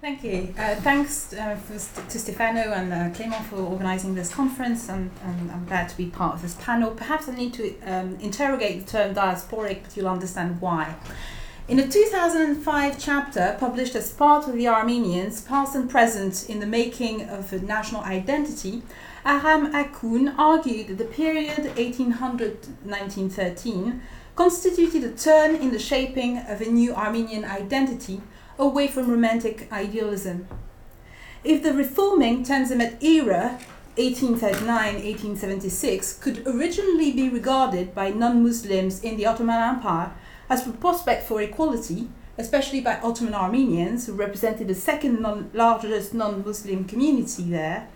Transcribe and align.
Thank 0.00 0.22
you. 0.22 0.54
Uh, 0.56 0.76
thanks 0.76 1.32
uh, 1.32 1.58
to 2.08 2.18
Stefano 2.20 2.72
and 2.72 2.92
uh, 2.92 3.10
Clément 3.18 3.42
for 3.46 3.56
organising 3.56 4.14
this 4.14 4.32
conference, 4.32 4.88
and, 4.88 5.10
and, 5.24 5.50
I'm 5.50 5.64
glad 5.64 5.88
to 5.88 5.96
be 5.96 6.06
part 6.06 6.36
of 6.36 6.42
this 6.42 6.54
panel. 6.54 6.92
Perhaps 6.92 7.28
I 7.28 7.34
need 7.34 7.52
to 7.54 7.76
um, 7.80 8.16
interrogate 8.20 8.86
the 8.86 8.92
term 8.92 9.12
diasporic, 9.12 9.82
but 9.82 9.96
you'll 9.96 10.06
understand 10.06 10.60
why. 10.60 10.94
In 11.66 11.80
a 11.80 11.88
2005 11.88 12.96
chapter 12.96 13.56
published 13.58 13.96
as 13.96 14.12
part 14.12 14.46
of 14.46 14.54
the 14.54 14.68
Armenians, 14.68 15.40
past 15.40 15.74
and 15.74 15.90
present 15.90 16.48
in 16.48 16.60
the 16.60 16.66
making 16.66 17.28
of 17.28 17.52
a 17.52 17.58
national 17.58 18.02
identity, 18.02 18.82
Aram 19.26 19.72
Arkun 19.72 20.32
argued 20.38 20.86
that 20.86 20.98
the 20.98 21.06
period 21.06 21.74
1800-1913 21.74 23.98
constituted 24.36 25.02
a 25.02 25.10
turn 25.10 25.56
in 25.56 25.72
the 25.72 25.78
shaping 25.80 26.38
of 26.38 26.60
a 26.60 26.66
new 26.66 26.94
Armenian 26.94 27.44
identity 27.44 28.22
away 28.58 28.88
from 28.88 29.10
romantic 29.10 29.72
idealism. 29.72 30.46
If 31.44 31.62
the 31.62 31.72
reforming 31.72 32.44
Tanzimat 32.44 33.00
era, 33.02 33.58
1839-1876, 33.96 36.20
could 36.20 36.46
originally 36.46 37.12
be 37.12 37.28
regarded 37.28 37.94
by 37.94 38.10
non-Muslims 38.10 39.00
in 39.02 39.16
the 39.16 39.26
Ottoman 39.26 39.76
Empire 39.76 40.10
as 40.50 40.66
a 40.66 40.72
prospect 40.72 41.28
for 41.28 41.42
equality, 41.42 42.08
especially 42.36 42.80
by 42.80 42.98
Ottoman 43.00 43.34
Armenians, 43.34 44.06
who 44.06 44.12
represented 44.12 44.66
the 44.68 44.74
second 44.74 45.20
non 45.20 45.50
largest 45.52 46.14
non-Muslim 46.14 46.84
community 46.84 47.42
there, 47.44 47.88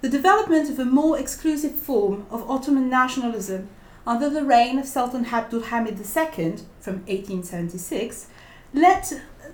the 0.00 0.08
development 0.08 0.70
of 0.70 0.78
a 0.78 0.84
more 0.84 1.18
exclusive 1.18 1.74
form 1.74 2.24
of 2.30 2.48
Ottoman 2.50 2.88
nationalism 2.88 3.68
under 4.06 4.30
the 4.30 4.44
reign 4.44 4.78
of 4.78 4.86
Sultan 4.86 5.26
Abdul 5.26 5.64
Hamid 5.64 5.98
II 5.98 6.56
from 6.80 7.04
1876 7.06 8.28
led 8.72 9.04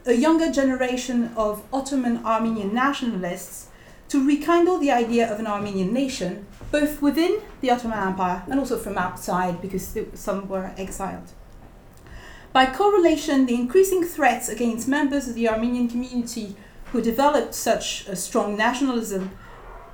a 0.05 0.15
younger 0.15 0.51
generation 0.53 1.33
of 1.37 1.63
Ottoman 1.73 2.25
Armenian 2.25 2.75
nationalists 2.75 3.69
to 4.09 4.25
rekindle 4.25 4.79
the 4.79 4.91
idea 4.91 5.31
of 5.33 5.41
an 5.41 5.47
Armenian 5.47 5.93
nation, 5.93 6.47
both 6.71 7.03
within 7.03 7.41
the 7.61 7.71
Ottoman 7.71 7.99
Empire 7.99 8.43
and 8.49 8.61
also 8.61 8.79
from 8.79 8.99
outside, 8.99 9.61
because 9.61 9.99
some 10.15 10.49
were 10.49 10.73
exiled. 10.77 11.33
By 12.53 12.67
correlation, 12.67 13.47
the 13.47 13.55
increasing 13.55 14.05
threats 14.05 14.49
against 14.49 14.89
members 14.89 15.29
of 15.29 15.35
the 15.35 15.49
Armenian 15.49 15.89
community 15.89 16.57
who 16.93 17.03
developed 17.03 17.55
such 17.55 18.07
a 18.09 18.17
strong 18.17 18.57
nationalism 18.57 19.31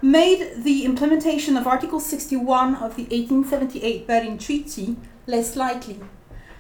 made 0.00 0.62
the 0.62 0.84
implementation 0.84 1.56
of 1.56 1.66
Article 1.66 2.00
61 2.00 2.75
of 2.75 2.97
the 2.97 3.05
1878 3.05 4.06
Berlin 4.06 4.39
Treaty 4.39 4.97
less 5.27 5.56
likely. 5.56 6.00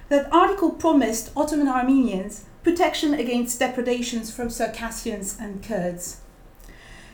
That 0.08 0.32
article 0.32 0.70
promised 0.70 1.30
Ottoman 1.36 1.68
Armenians 1.68 2.44
protection 2.62 3.14
against 3.14 3.58
depredations 3.58 4.34
from 4.34 4.50
Circassians 4.50 5.36
and 5.40 5.62
Kurds. 5.62 6.20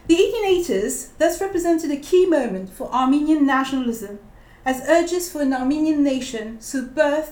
The 0.06 0.16
1880s 0.16 1.10
thus 1.18 1.40
represented 1.40 1.90
a 1.90 1.96
key 1.96 2.26
moment 2.26 2.70
for 2.70 2.92
Armenian 2.92 3.46
nationalism, 3.46 4.18
as 4.64 4.86
urges 4.88 5.30
for 5.30 5.42
an 5.42 5.52
Armenian 5.52 6.02
nation 6.02 6.60
saw 6.60 6.80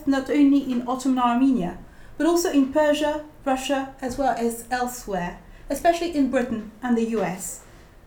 not 0.05 0.29
only 0.29 0.71
in 0.71 0.87
Ottoman 0.87 1.19
Armenia, 1.19 1.77
but 2.17 2.27
also 2.27 2.51
in 2.51 2.73
Persia, 2.73 3.25
Russia, 3.45 3.95
as 4.01 4.17
well 4.17 4.35
as 4.37 4.65
elsewhere, 4.71 5.39
especially 5.69 6.15
in 6.15 6.31
Britain 6.31 6.71
and 6.81 6.97
the 6.97 7.09
US. 7.17 7.63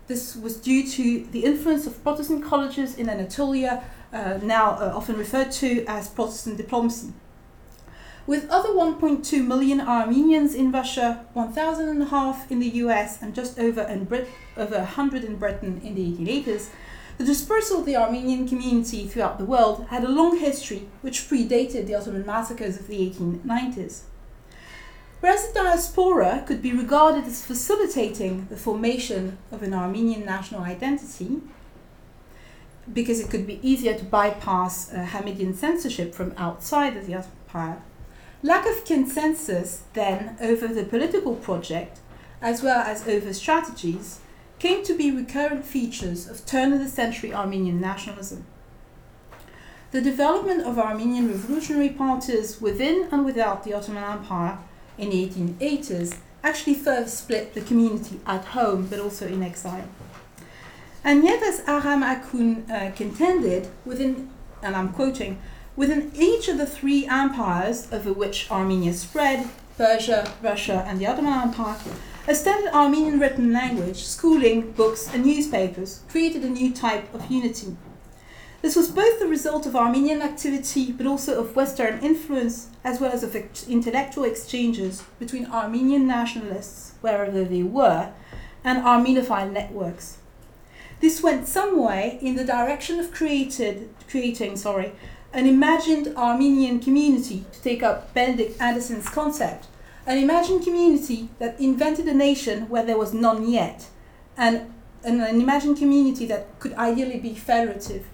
This 0.08 0.34
was 0.34 0.56
due 0.56 0.86
to 0.88 1.24
the 1.30 1.44
influence 1.44 1.86
of 1.86 2.02
Protestant 2.02 2.44
colleges 2.44 2.96
in 2.96 3.08
Anatolia, 3.08 3.84
uh, 4.12 4.38
now 4.42 4.72
uh, 4.72 4.92
often 4.94 5.16
referred 5.16 5.52
to 5.52 5.84
as 5.86 6.08
Protestant 6.08 6.56
diplomacy. 6.56 7.12
With 8.30 8.48
other 8.48 8.68
1.2 8.68 9.44
million 9.44 9.80
Armenians 9.80 10.54
in 10.54 10.70
Russia, 10.70 11.26
1,000 11.32 11.88
and 11.88 12.00
a 12.00 12.06
half 12.06 12.48
in 12.48 12.60
the 12.60 12.68
US, 12.84 13.20
and 13.20 13.34
just 13.34 13.58
over, 13.58 13.82
in 13.82 14.04
Brit- 14.04 14.28
over 14.56 14.76
100 14.76 15.24
in 15.24 15.34
Britain 15.34 15.80
in 15.82 15.96
the 15.96 16.12
1880s, 16.12 16.68
the 17.18 17.24
dispersal 17.24 17.80
of 17.80 17.86
the 17.86 17.96
Armenian 17.96 18.46
community 18.46 19.08
throughout 19.08 19.38
the 19.38 19.44
world 19.44 19.84
had 19.88 20.04
a 20.04 20.08
long 20.08 20.38
history 20.38 20.86
which 21.02 21.28
predated 21.28 21.88
the 21.88 21.96
Ottoman 21.96 22.24
massacres 22.24 22.78
of 22.78 22.86
the 22.86 23.00
1890s. 23.00 24.02
Whereas 25.18 25.48
the 25.48 25.52
diaspora 25.52 26.44
could 26.46 26.62
be 26.62 26.72
regarded 26.72 27.24
as 27.24 27.44
facilitating 27.44 28.46
the 28.48 28.56
formation 28.56 29.38
of 29.50 29.64
an 29.64 29.74
Armenian 29.74 30.24
national 30.24 30.60
identity, 30.60 31.40
because 32.92 33.18
it 33.18 33.28
could 33.28 33.48
be 33.48 33.58
easier 33.60 33.98
to 33.98 34.04
bypass 34.04 34.92
uh, 34.92 35.04
Hamidian 35.04 35.56
censorship 35.56 36.14
from 36.14 36.32
outside 36.36 36.96
of 36.96 37.08
the 37.08 37.14
empire, 37.14 37.82
Lack 38.42 38.66
of 38.66 38.84
consensus 38.86 39.82
then 39.92 40.36
over 40.40 40.66
the 40.66 40.84
political 40.84 41.34
project, 41.34 41.98
as 42.40 42.62
well 42.62 42.80
as 42.80 43.06
over 43.06 43.34
strategies, 43.34 44.20
came 44.58 44.82
to 44.84 44.96
be 44.96 45.10
recurrent 45.10 45.64
features 45.64 46.28
of 46.28 46.46
turn 46.46 46.72
of 46.72 46.78
the 46.78 46.88
century 46.88 47.32
Armenian 47.34 47.80
nationalism. 47.80 48.46
The 49.90 50.00
development 50.00 50.62
of 50.62 50.78
Armenian 50.78 51.28
revolutionary 51.28 51.90
parties 51.90 52.60
within 52.60 53.08
and 53.10 53.24
without 53.24 53.64
the 53.64 53.74
Ottoman 53.74 54.04
Empire 54.04 54.58
in 54.96 55.10
the 55.10 55.26
1880s 55.26 56.16
actually 56.42 56.74
further 56.74 57.08
split 57.08 57.54
the 57.54 57.60
community 57.60 58.20
at 58.26 58.44
home 58.46 58.86
but 58.86 59.00
also 59.00 59.26
in 59.26 59.42
exile. 59.42 59.88
And 61.02 61.24
yet, 61.24 61.42
as 61.42 61.60
Aram 61.66 62.02
Arkun 62.02 62.70
uh, 62.70 62.94
contended, 62.94 63.68
within, 63.84 64.30
and 64.62 64.76
I'm 64.76 64.92
quoting, 64.92 65.40
Within 65.80 66.12
each 66.14 66.46
of 66.48 66.58
the 66.58 66.66
three 66.66 67.06
empires 67.06 67.88
over 67.90 68.12
which 68.12 68.50
Armenia 68.50 68.92
spread, 68.92 69.48
Persia, 69.78 70.30
Russia, 70.42 70.84
and 70.86 70.98
the 70.98 71.06
Ottoman 71.06 71.32
Empire, 71.32 71.78
a 72.28 72.34
standard 72.34 72.70
Armenian 72.74 73.18
written 73.18 73.50
language, 73.50 74.04
schooling, 74.04 74.72
books, 74.72 75.08
and 75.14 75.24
newspapers 75.24 76.02
created 76.10 76.44
a 76.44 76.50
new 76.50 76.70
type 76.70 77.14
of 77.14 77.30
unity. 77.30 77.78
This 78.60 78.76
was 78.76 78.90
both 78.90 79.18
the 79.20 79.26
result 79.26 79.64
of 79.64 79.74
Armenian 79.74 80.20
activity 80.20 80.92
but 80.92 81.06
also 81.06 81.40
of 81.40 81.56
Western 81.56 81.98
influence, 82.00 82.68
as 82.84 83.00
well 83.00 83.12
as 83.12 83.22
of 83.22 83.34
intellectual 83.66 84.24
exchanges 84.24 85.02
between 85.18 85.46
Armenian 85.46 86.06
nationalists, 86.06 86.92
wherever 87.00 87.42
they 87.42 87.62
were, 87.62 88.12
and 88.62 88.82
Armenophile 88.82 89.50
networks. 89.50 90.18
This 91.00 91.22
went 91.22 91.48
some 91.48 91.82
way 91.82 92.18
in 92.20 92.36
the 92.36 92.44
direction 92.44 93.00
of 93.00 93.12
created, 93.12 93.88
creating 94.10 94.58
sorry, 94.58 94.92
an 95.32 95.46
imagined 95.46 96.12
Armenian 96.16 96.80
community, 96.80 97.44
to 97.52 97.62
take 97.62 97.82
up 97.82 98.12
Benedict 98.14 98.60
Anderson's 98.60 99.08
concept, 99.08 99.66
an 100.06 100.18
imagined 100.18 100.64
community 100.64 101.28
that 101.38 101.60
invented 101.60 102.06
a 102.06 102.14
nation 102.14 102.68
where 102.68 102.84
there 102.84 102.98
was 102.98 103.14
none 103.14 103.48
yet, 103.48 103.86
and 104.36 104.72
an, 105.04 105.20
an 105.20 105.40
imagined 105.40 105.76
community 105.76 106.26
that 106.26 106.58
could 106.58 106.74
ideally 106.74 107.20
be 107.20 107.34
federative. 107.34 108.06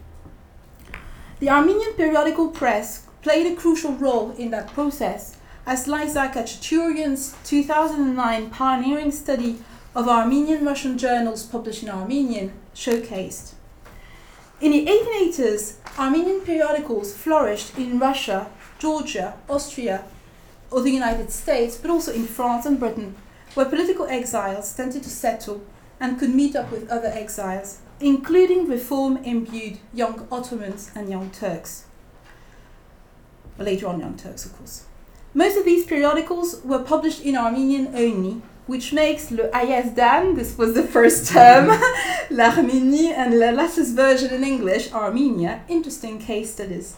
The 1.40 1.50
Armenian 1.50 1.94
periodical 1.94 2.48
press 2.48 3.06
played 3.22 3.50
a 3.50 3.56
crucial 3.56 3.92
role 3.92 4.32
in 4.32 4.50
that 4.50 4.72
process, 4.72 5.36
as 5.66 5.88
Liza 5.88 6.30
Khachaturian's 6.34 7.34
2009 7.44 8.50
pioneering 8.50 9.10
study 9.10 9.58
of 9.94 10.08
Armenian 10.08 10.64
Russian 10.64 10.98
journals 10.98 11.42
published 11.44 11.82
in 11.82 11.88
Armenian 11.88 12.52
showcased. 12.74 13.54
In 14.58 14.72
the 14.72 14.86
1880s, 14.86 15.74
Armenian 15.98 16.40
periodicals 16.40 17.14
flourished 17.14 17.76
in 17.76 17.98
Russia, 17.98 18.50
Georgia, 18.78 19.34
Austria, 19.50 20.04
or 20.70 20.80
the 20.80 20.90
United 20.90 21.30
States, 21.30 21.76
but 21.76 21.90
also 21.90 22.10
in 22.10 22.24
France 22.24 22.64
and 22.64 22.80
Britain, 22.80 23.16
where 23.52 23.66
political 23.66 24.06
exiles 24.06 24.72
tended 24.72 25.02
to 25.02 25.10
settle 25.10 25.60
and 26.00 26.18
could 26.18 26.34
meet 26.34 26.56
up 26.56 26.70
with 26.72 26.88
other 26.88 27.08
exiles, 27.08 27.80
including 28.00 28.66
reform 28.66 29.18
imbued 29.18 29.78
young 29.92 30.26
Ottomans 30.32 30.90
and 30.94 31.10
young 31.10 31.28
Turks. 31.30 31.84
Later 33.58 33.88
on, 33.88 34.00
young 34.00 34.16
Turks, 34.16 34.46
of 34.46 34.56
course. 34.56 34.84
Most 35.34 35.58
of 35.58 35.66
these 35.66 35.84
periodicals 35.84 36.62
were 36.64 36.82
published 36.82 37.20
in 37.20 37.36
Armenian 37.36 37.88
only, 37.94 38.40
which 38.66 38.92
makes 38.92 39.30
le 39.30 39.48
Ayazdan, 39.50 40.34
this 40.34 40.58
was 40.58 40.74
the 40.74 40.82
first 40.82 41.28
term, 41.28 41.68
l'Arménie, 42.30 43.12
and 43.12 43.32
the 43.32 43.52
latest 43.52 43.94
version 43.94 44.34
in 44.34 44.42
English, 44.42 44.92
Armenia, 44.92 45.62
interesting 45.68 46.18
case 46.18 46.52
studies. 46.52 46.96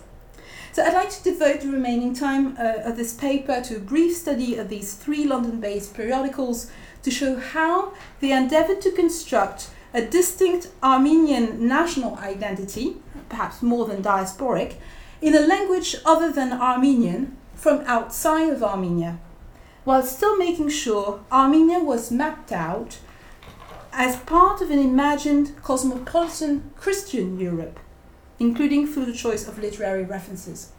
So 0.73 0.82
I'd 0.82 0.94
like 0.94 1.11
to 1.11 1.23
devote 1.23 1.61
the 1.61 1.69
remaining 1.69 2.15
time 2.15 2.56
uh, 2.59 2.88
of 2.88 2.97
this 2.97 3.12
paper 3.12 3.61
to 3.62 3.76
a 3.76 3.81
brief 3.81 4.17
study 4.17 4.56
of 4.56 4.69
these 4.69 4.94
three 4.94 5.25
London-based 5.25 5.93
periodicals 5.93 6.70
to 7.03 7.11
show 7.11 7.37
how 7.37 7.93
they 8.21 8.32
endeavored 8.32 8.81
to 8.82 8.93
construct 8.93 9.71
a 9.93 10.03
distinct 10.03 10.69
Armenian 10.82 11.67
national 11.67 12.17
identity, 12.19 12.97
perhaps 13.29 13.62
more 13.62 13.87
than 13.87 14.03
diasporic, 14.03 14.75
in 15.21 15.35
a 15.35 15.41
language 15.41 15.97
other 16.06 16.31
than 16.31 16.53
Armenian 16.53 17.37
from 17.55 17.81
outside 17.87 18.50
of 18.50 18.62
Armenia 18.62 19.19
while 19.88 20.02
still 20.02 20.37
making 20.37 20.69
sure 20.69 21.19
Armenia 21.32 21.79
was 21.79 22.11
mapped 22.11 22.52
out 22.52 22.99
as 23.90 24.17
part 24.17 24.61
of 24.61 24.70
an 24.70 24.79
imagined 24.79 25.50
cosmopolitan 25.62 26.70
Christian 26.76 27.40
Europe, 27.40 27.81
including 28.38 28.87
through 28.87 29.06
the 29.06 29.14
choice 29.14 29.49
of 29.49 29.58
literary 29.58 30.05
references. 30.05 30.73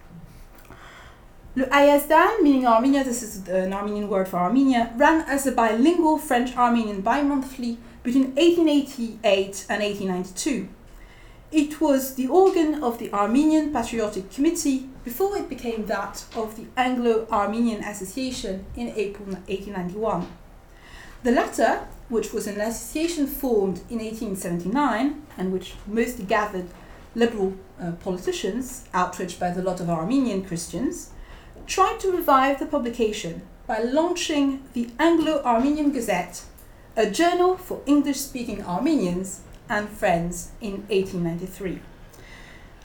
Le 1.55 1.65
Hayazdan, 1.65 2.43
meaning 2.43 2.67
Armenia, 2.67 3.03
this 3.03 3.23
is 3.23 3.47
an 3.47 3.73
Armenian 3.73 4.09
word 4.09 4.27
for 4.27 4.37
Armenia, 4.37 4.93
ran 4.95 5.21
as 5.27 5.47
a 5.47 5.51
bilingual 5.53 6.19
French 6.19 6.55
Armenian 6.55 7.01
bi 7.01 7.23
monthly 7.23 7.79
between 8.03 8.35
1888 8.35 9.65
and 9.69 9.81
1892. 9.81 10.69
It 11.51 11.81
was 11.81 12.13
the 12.13 12.27
organ 12.27 12.83
of 12.83 12.99
the 12.99 13.11
Armenian 13.11 13.73
Patriotic 13.73 14.31
Committee 14.31 14.87
before 15.03 15.35
it 15.35 15.49
became 15.49 15.87
that 15.87 16.23
of 16.35 16.55
the 16.55 16.67
Anglo 16.77 17.25
Armenian 17.31 17.83
Association 17.83 18.67
in 18.75 18.89
April 18.89 19.29
1891. 19.47 20.27
The 21.23 21.31
latter, 21.31 21.87
which 22.07 22.33
was 22.33 22.45
an 22.45 22.61
association 22.61 23.25
formed 23.25 23.77
in 23.89 23.97
1879 23.97 25.23
and 25.37 25.51
which 25.51 25.73
mostly 25.87 26.23
gathered 26.23 26.67
liberal 27.15 27.55
uh, 27.81 27.93
politicians 27.93 28.87
outraged 28.93 29.39
by 29.39 29.49
the 29.49 29.63
lot 29.63 29.79
of 29.79 29.89
Armenian 29.89 30.45
Christians, 30.45 31.09
tried 31.65 31.99
to 32.01 32.11
revive 32.11 32.59
the 32.59 32.67
publication 32.67 33.41
by 33.65 33.79
launching 33.79 34.63
the 34.73 34.91
Anglo 34.99 35.41
Armenian 35.43 35.91
Gazette, 35.91 36.43
a 36.95 37.09
journal 37.09 37.57
for 37.57 37.81
English 37.87 38.17
speaking 38.19 38.63
Armenians 38.63 39.41
and 39.69 39.87
friends 39.89 40.49
in 40.59 40.83
1893. 40.87 41.79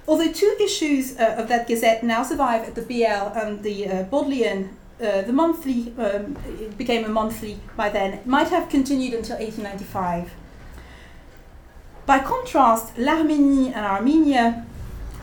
Although 0.07 0.33
two 0.33 0.55
issues 0.61 1.19
uh, 1.19 1.37
of 1.39 1.49
that 1.49 1.67
gazette 1.67 2.05
now 2.05 2.23
survive 2.23 2.69
at 2.69 2.75
the 2.75 2.83
BL 2.83 3.39
and 3.39 3.63
the 3.63 3.89
uh, 3.89 4.03
Bodleian, 4.05 4.77
uh, 5.01 5.23
the 5.23 5.33
monthly 5.33 5.93
um, 5.99 6.37
became 6.77 7.05
a 7.05 7.09
monthly 7.09 7.59
by 7.77 7.89
then, 7.89 8.13
it 8.13 8.27
might 8.27 8.49
have 8.49 8.69
continued 8.69 9.15
until 9.15 9.39
1895. 9.39 10.33
By 12.07 12.19
contrast, 12.19 12.99
l'Arménie 12.99 13.69
and 13.75 13.87
Armenia, 13.87 14.67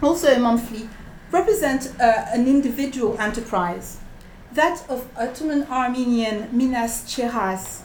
also 0.01 0.33
a 0.33 0.39
monthly, 0.39 0.89
represent 1.31 1.93
uh, 1.99 2.25
an 2.33 2.47
individual 2.47 3.15
enterprise, 3.19 3.99
that 4.51 4.83
of 4.89 5.07
Ottoman 5.15 5.63
Armenian 5.69 6.49
Minas 6.51 7.03
Cheras, 7.03 7.83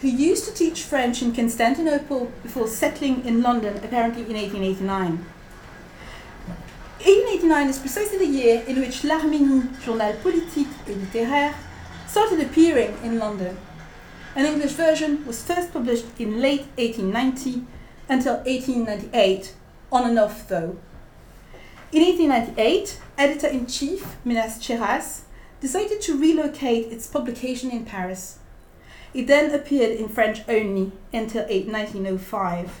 who 0.00 0.08
used 0.08 0.44
to 0.44 0.54
teach 0.54 0.82
French 0.82 1.22
in 1.22 1.34
Constantinople 1.34 2.30
before 2.42 2.68
settling 2.68 3.24
in 3.24 3.42
London, 3.42 3.76
apparently 3.82 4.22
in 4.22 4.36
1889. 4.36 5.26
1889 6.98 7.68
is 7.68 7.78
precisely 7.78 8.18
the 8.18 8.26
year 8.26 8.62
in 8.66 8.80
which 8.80 9.04
l'Arménie, 9.04 9.80
journal 9.84 10.14
politique 10.22 10.68
et 10.86 10.94
littéraire, 10.94 11.54
started 12.06 12.40
appearing 12.40 12.96
in 13.02 13.18
London. 13.18 13.56
An 14.34 14.46
English 14.46 14.72
version 14.72 15.26
was 15.26 15.42
first 15.42 15.72
published 15.72 16.06
in 16.18 16.40
late 16.40 16.66
1890 16.76 17.64
until 18.08 18.36
1898, 18.38 19.54
on 19.90 20.08
and 20.08 20.18
off 20.18 20.48
though. 20.48 20.78
In 21.90 22.02
1898, 22.02 23.00
editor 23.16 23.48
in 23.48 23.66
chief 23.66 24.16
Minas 24.24 24.58
Cheras 24.58 25.22
decided 25.60 26.00
to 26.02 26.18
relocate 26.18 26.92
its 26.92 27.06
publication 27.06 27.70
in 27.70 27.84
Paris. 27.84 28.38
It 29.14 29.26
then 29.26 29.54
appeared 29.54 29.98
in 29.98 30.08
French 30.08 30.40
only 30.48 30.92
until 31.12 31.42
1905. 31.42 32.80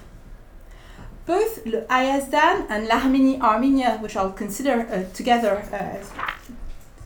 Both 1.26 1.66
Le 1.66 1.82
Hayazdan 1.82 2.66
and 2.70 2.86
L'Arménie 2.86 3.40
Armenia, 3.40 3.98
which 3.98 4.16
I'll 4.16 4.32
consider 4.32 4.80
uh, 4.80 5.12
together, 5.14 5.56
uh, 5.72 6.04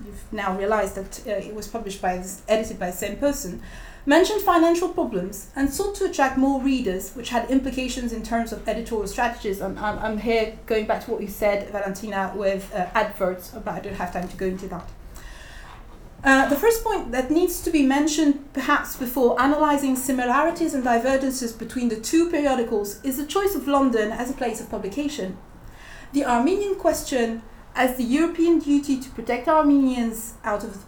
you've 0.04 0.32
now 0.32 0.56
realized 0.56 0.94
that 0.94 1.26
uh, 1.26 1.30
it 1.30 1.54
was 1.54 1.66
published 1.66 2.00
by, 2.00 2.19
this, 2.19 2.42
edited 2.48 2.78
by 2.78 2.86
the 2.86 2.96
same 2.96 3.16
person, 3.16 3.62
mentioned 4.06 4.42
financial 4.42 4.88
problems 4.88 5.50
and 5.54 5.72
sought 5.72 5.94
to 5.96 6.04
attract 6.04 6.36
more 6.36 6.60
readers, 6.60 7.12
which 7.14 7.30
had 7.30 7.48
implications 7.50 8.12
in 8.12 8.22
terms 8.22 8.52
of 8.52 8.69
editorial 8.69 9.06
strategies. 9.06 9.60
I'm, 9.60 9.78
I'm, 9.78 9.98
I'm 9.98 10.19
here 10.19 10.58
going 10.66 10.86
back 10.86 11.04
to 11.04 11.10
what 11.10 11.20
you 11.20 11.28
said, 11.28 11.70
Valentina, 11.70 12.32
with 12.34 12.72
uh, 12.74 12.86
adverts, 12.94 13.50
but 13.50 13.69
I 13.69 13.80
don't 13.80 13.94
have 13.94 14.12
time 14.12 14.28
to 14.28 14.36
go 14.36 14.46
into 14.46 14.69
that. 14.69 14.88
Uh, 16.24 16.48
the 16.48 16.56
first 16.56 16.84
point 16.84 17.10
that 17.10 17.32
needs 17.32 17.60
to 17.62 17.70
be 17.70 17.82
mentioned, 17.82 18.52
perhaps 18.52 18.96
before 18.96 19.34
analysing 19.40 19.96
similarities 19.96 20.72
and 20.72 20.84
divergences 20.84 21.52
between 21.52 21.88
the 21.88 21.96
two 21.96 22.30
periodicals, 22.30 23.02
is 23.02 23.16
the 23.16 23.26
choice 23.26 23.56
of 23.56 23.66
London 23.66 24.12
as 24.12 24.30
a 24.30 24.34
place 24.34 24.60
of 24.60 24.70
publication. 24.70 25.36
The 26.12 26.24
Armenian 26.24 26.76
question, 26.76 27.42
as 27.74 27.96
the 27.96 28.04
European 28.04 28.60
duty 28.60 29.00
to 29.00 29.10
protect 29.10 29.48
Armenians 29.48 30.34
out 30.44 30.62
of, 30.62 30.84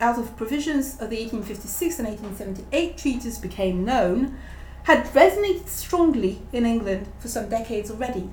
out 0.00 0.18
of 0.18 0.34
provisions 0.38 0.94
of 0.94 1.10
the 1.10 1.18
1856 1.18 1.98
and 1.98 2.08
1878 2.08 2.96
treaties 2.96 3.38
became 3.38 3.84
known, 3.84 4.38
had 4.84 5.04
resonated 5.12 5.68
strongly 5.68 6.40
in 6.50 6.64
England 6.64 7.08
for 7.18 7.28
some 7.28 7.50
decades 7.50 7.90
already. 7.90 8.30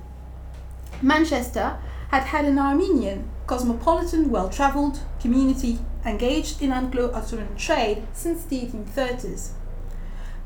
Manchester 1.02 1.78
had 2.10 2.22
had 2.24 2.46
an 2.46 2.58
Armenian, 2.58 3.30
cosmopolitan, 3.46 4.30
well 4.30 4.48
travelled 4.48 5.00
community 5.20 5.78
engaged 6.04 6.62
in 6.62 6.72
Anglo 6.72 7.12
Ottoman 7.12 7.56
trade 7.56 8.06
since 8.12 8.44
the 8.44 8.60
1830s. 8.60 9.50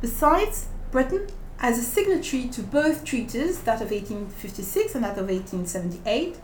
Besides, 0.00 0.66
Britain, 0.90 1.28
as 1.60 1.78
a 1.78 1.82
signatory 1.82 2.48
to 2.48 2.62
both 2.62 3.04
treaties, 3.04 3.60
that 3.60 3.80
of 3.80 3.90
1856 3.90 4.94
and 4.94 5.04
that 5.04 5.18
of 5.18 5.28
1878, 5.28 6.38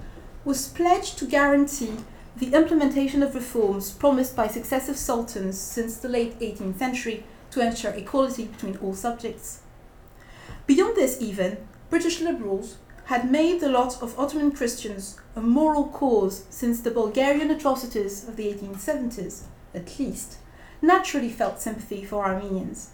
was 0.45 0.69
pledged 0.69 1.19
to 1.19 1.27
guarantee 1.27 1.97
the 2.37 2.55
implementation 2.55 3.23
of 3.23 3.35
reforms 3.35 3.91
promised 3.91 4.35
by 4.35 4.47
successive 4.47 4.97
sultans 4.97 5.59
since 5.59 5.97
the 5.97 6.09
late 6.09 6.39
18th 6.41 6.79
century 6.79 7.25
to 7.51 7.61
ensure 7.61 7.93
equality 7.93 8.47
between 8.47 8.77
all 8.79 8.95
subjects. 8.95 9.61
Beyond 10.67 10.97
this, 10.97 11.21
even, 11.21 11.59
British 11.91 12.21
liberals 12.21 12.79
had 13.11 13.29
made 13.29 13.59
the 13.59 13.69
lot 13.69 14.01
of 14.01 14.17
Ottoman 14.17 14.53
Christians 14.53 15.19
a 15.35 15.41
moral 15.41 15.89
cause 15.89 16.45
since 16.49 16.81
the 16.81 16.93
Bulgarian 16.93 17.51
atrocities 17.51 18.29
of 18.29 18.37
the 18.37 18.45
1870s, 18.53 19.47
at 19.75 19.99
least, 19.99 20.37
naturally 20.81 21.29
felt 21.29 21.61
sympathy 21.61 22.05
for 22.05 22.25
Armenians. 22.25 22.91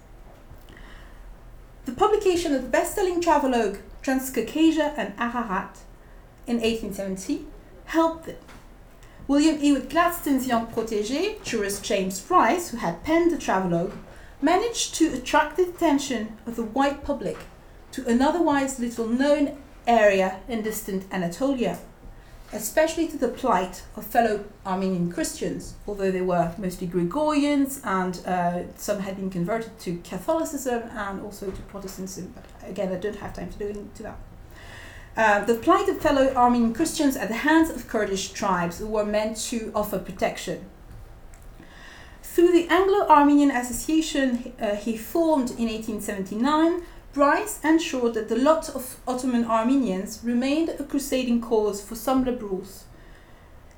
The 1.84 1.92
publication 1.92 2.54
of 2.54 2.62
the 2.62 2.70
best-selling 2.70 3.20
travelogue 3.20 3.76
Transcaucasia 4.02 4.94
and 4.96 5.12
Ararat 5.18 5.80
in 6.46 6.62
1870 6.62 7.44
helped 7.84 8.24
them. 8.24 8.36
William 9.28 9.62
Ewart 9.62 9.90
Gladstone's 9.90 10.46
young 10.46 10.66
protege, 10.68 11.36
jurist 11.44 11.84
James 11.84 12.22
Bryce, 12.22 12.70
who 12.70 12.78
had 12.78 13.04
penned 13.04 13.32
the 13.32 13.36
travelogue, 13.36 13.92
managed 14.40 14.94
to 14.94 15.12
attract 15.12 15.58
the 15.58 15.64
attention 15.64 16.38
of 16.46 16.56
the 16.56 16.64
white 16.64 17.04
public 17.04 17.36
to 17.92 18.06
an 18.06 18.22
otherwise 18.22 18.80
little 18.80 19.08
known 19.08 19.58
area 19.86 20.40
in 20.48 20.62
distant 20.62 21.04
Anatolia, 21.12 21.78
especially 22.52 23.08
to 23.08 23.16
the 23.16 23.28
plight 23.28 23.82
of 23.96 24.06
fellow 24.06 24.44
Armenian 24.64 25.10
Christians, 25.12 25.74
although 25.86 26.10
they 26.10 26.20
were 26.20 26.54
mostly 26.58 26.86
Gregorians 26.86 27.80
and 27.84 28.20
uh, 28.26 28.72
some 28.76 29.00
had 29.00 29.16
been 29.16 29.30
converted 29.30 29.78
to 29.80 29.98
Catholicism 30.04 30.82
and 30.90 31.20
also 31.22 31.50
to 31.50 31.62
Protestantism. 31.62 32.32
But 32.34 32.68
again, 32.68 32.92
I 32.92 32.96
don't 32.96 33.16
have 33.16 33.34
time 33.34 33.50
to 33.50 33.58
go 33.58 33.66
into 33.66 34.02
that. 34.02 34.18
Uh, 35.16 35.44
the 35.44 35.54
plight 35.54 35.88
of 35.88 35.98
fellow 35.98 36.32
Armenian 36.34 36.74
Christians 36.74 37.16
at 37.16 37.28
the 37.28 37.34
hands 37.36 37.70
of 37.70 37.88
Kurdish 37.88 38.32
tribes 38.32 38.78
who 38.78 38.86
were 38.86 39.04
meant 39.04 39.38
to 39.48 39.72
offer 39.74 39.98
protection. 39.98 40.66
Through 42.22 42.52
the 42.52 42.68
Anglo 42.68 43.08
Armenian 43.08 43.50
Association 43.50 44.52
uh, 44.60 44.76
he 44.76 44.94
formed 44.98 45.52
in 45.52 45.68
1879, 45.68 46.82
Bryce 47.16 47.60
ensured 47.64 48.12
that 48.12 48.28
the 48.28 48.36
lot 48.36 48.68
of 48.68 49.00
Ottoman 49.08 49.46
Armenians 49.46 50.20
remained 50.22 50.68
a 50.68 50.84
crusading 50.84 51.40
cause 51.40 51.80
for 51.80 51.94
some 51.94 52.26
liberals. 52.26 52.84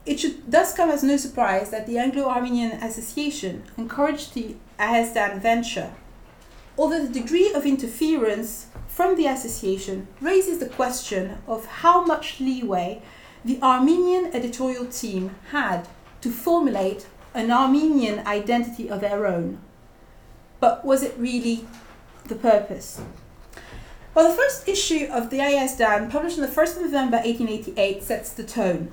It 0.04 0.18
should 0.18 0.50
thus 0.50 0.75
come 0.75 0.90
as 0.90 1.04
no 1.04 1.16
surprise 1.16 1.71
that 1.71 1.87
the 1.87 1.99
Anglo 1.99 2.25
Armenian 2.25 2.73
Association 2.83 3.62
encouraged 3.76 4.35
the 4.35 4.57
Hayazdan 4.80 5.40
venture. 5.40 5.92
Although 6.76 7.07
the 7.07 7.21
degree 7.21 7.52
of 7.52 7.64
interference 7.64 8.66
from 8.88 9.14
the 9.14 9.26
association 9.26 10.09
raises 10.21 10.59
the 10.59 10.68
question 10.68 11.38
of 11.47 11.64
how 11.64 12.04
much 12.04 12.40
leeway 12.40 13.02
the 13.45 13.62
Armenian 13.62 14.35
editorial 14.35 14.87
team 14.87 15.37
had 15.52 15.87
to 16.23 16.33
formulate 16.33 17.07
an 17.35 17.52
Armenian 17.52 18.26
identity 18.26 18.90
of 18.90 19.00
their 19.00 19.28
own. 19.28 19.61
But 20.59 20.85
was 20.85 21.04
it 21.04 21.14
really 21.16 21.68
the 22.25 22.35
purpose? 22.35 23.00
Well, 24.15 24.29
the 24.29 24.37
first 24.37 24.67
issue 24.67 25.07
of 25.12 25.31
the 25.31 25.38
Hayazdan, 25.38 26.11
published 26.11 26.38
on 26.38 26.47
the 26.47 26.53
1st 26.53 26.77
of 26.77 26.83
November 26.83 27.19
1888, 27.19 28.03
sets 28.03 28.33
the 28.33 28.43
tone. 28.43 28.91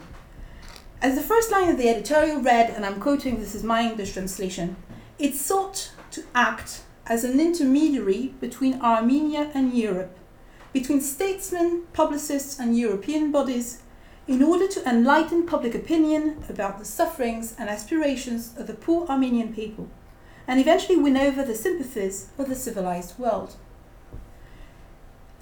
As 1.01 1.15
the 1.15 1.21
first 1.21 1.51
line 1.51 1.69
of 1.69 1.77
the 1.77 1.89
editorial 1.89 2.41
read, 2.41 2.69
and 2.69 2.85
I'm 2.85 2.99
quoting, 2.99 3.39
this 3.39 3.55
is 3.55 3.63
my 3.63 3.81
English 3.81 4.13
translation, 4.13 4.75
it 5.17 5.35
sought 5.35 5.91
to 6.11 6.23
act 6.35 6.81
as 7.07 7.23
an 7.23 7.39
intermediary 7.39 8.33
between 8.39 8.81
Armenia 8.81 9.51
and 9.53 9.73
Europe, 9.73 10.17
between 10.73 10.99
statesmen, 10.99 11.83
publicists, 11.93 12.59
and 12.59 12.77
European 12.77 13.31
bodies, 13.31 13.81
in 14.27 14.43
order 14.43 14.67
to 14.67 14.87
enlighten 14.87 15.45
public 15.45 15.73
opinion 15.73 16.43
about 16.49 16.77
the 16.77 16.85
sufferings 16.85 17.55
and 17.57 17.69
aspirations 17.69 18.53
of 18.57 18.67
the 18.67 18.73
poor 18.73 19.07
Armenian 19.07 19.53
people, 19.53 19.87
and 20.47 20.59
eventually 20.59 20.97
win 20.97 21.15
over 21.15 21.43
the 21.43 21.55
sympathies 21.55 22.29
of 22.37 22.49
the 22.49 22.55
civilized 22.55 23.17
world. 23.17 23.55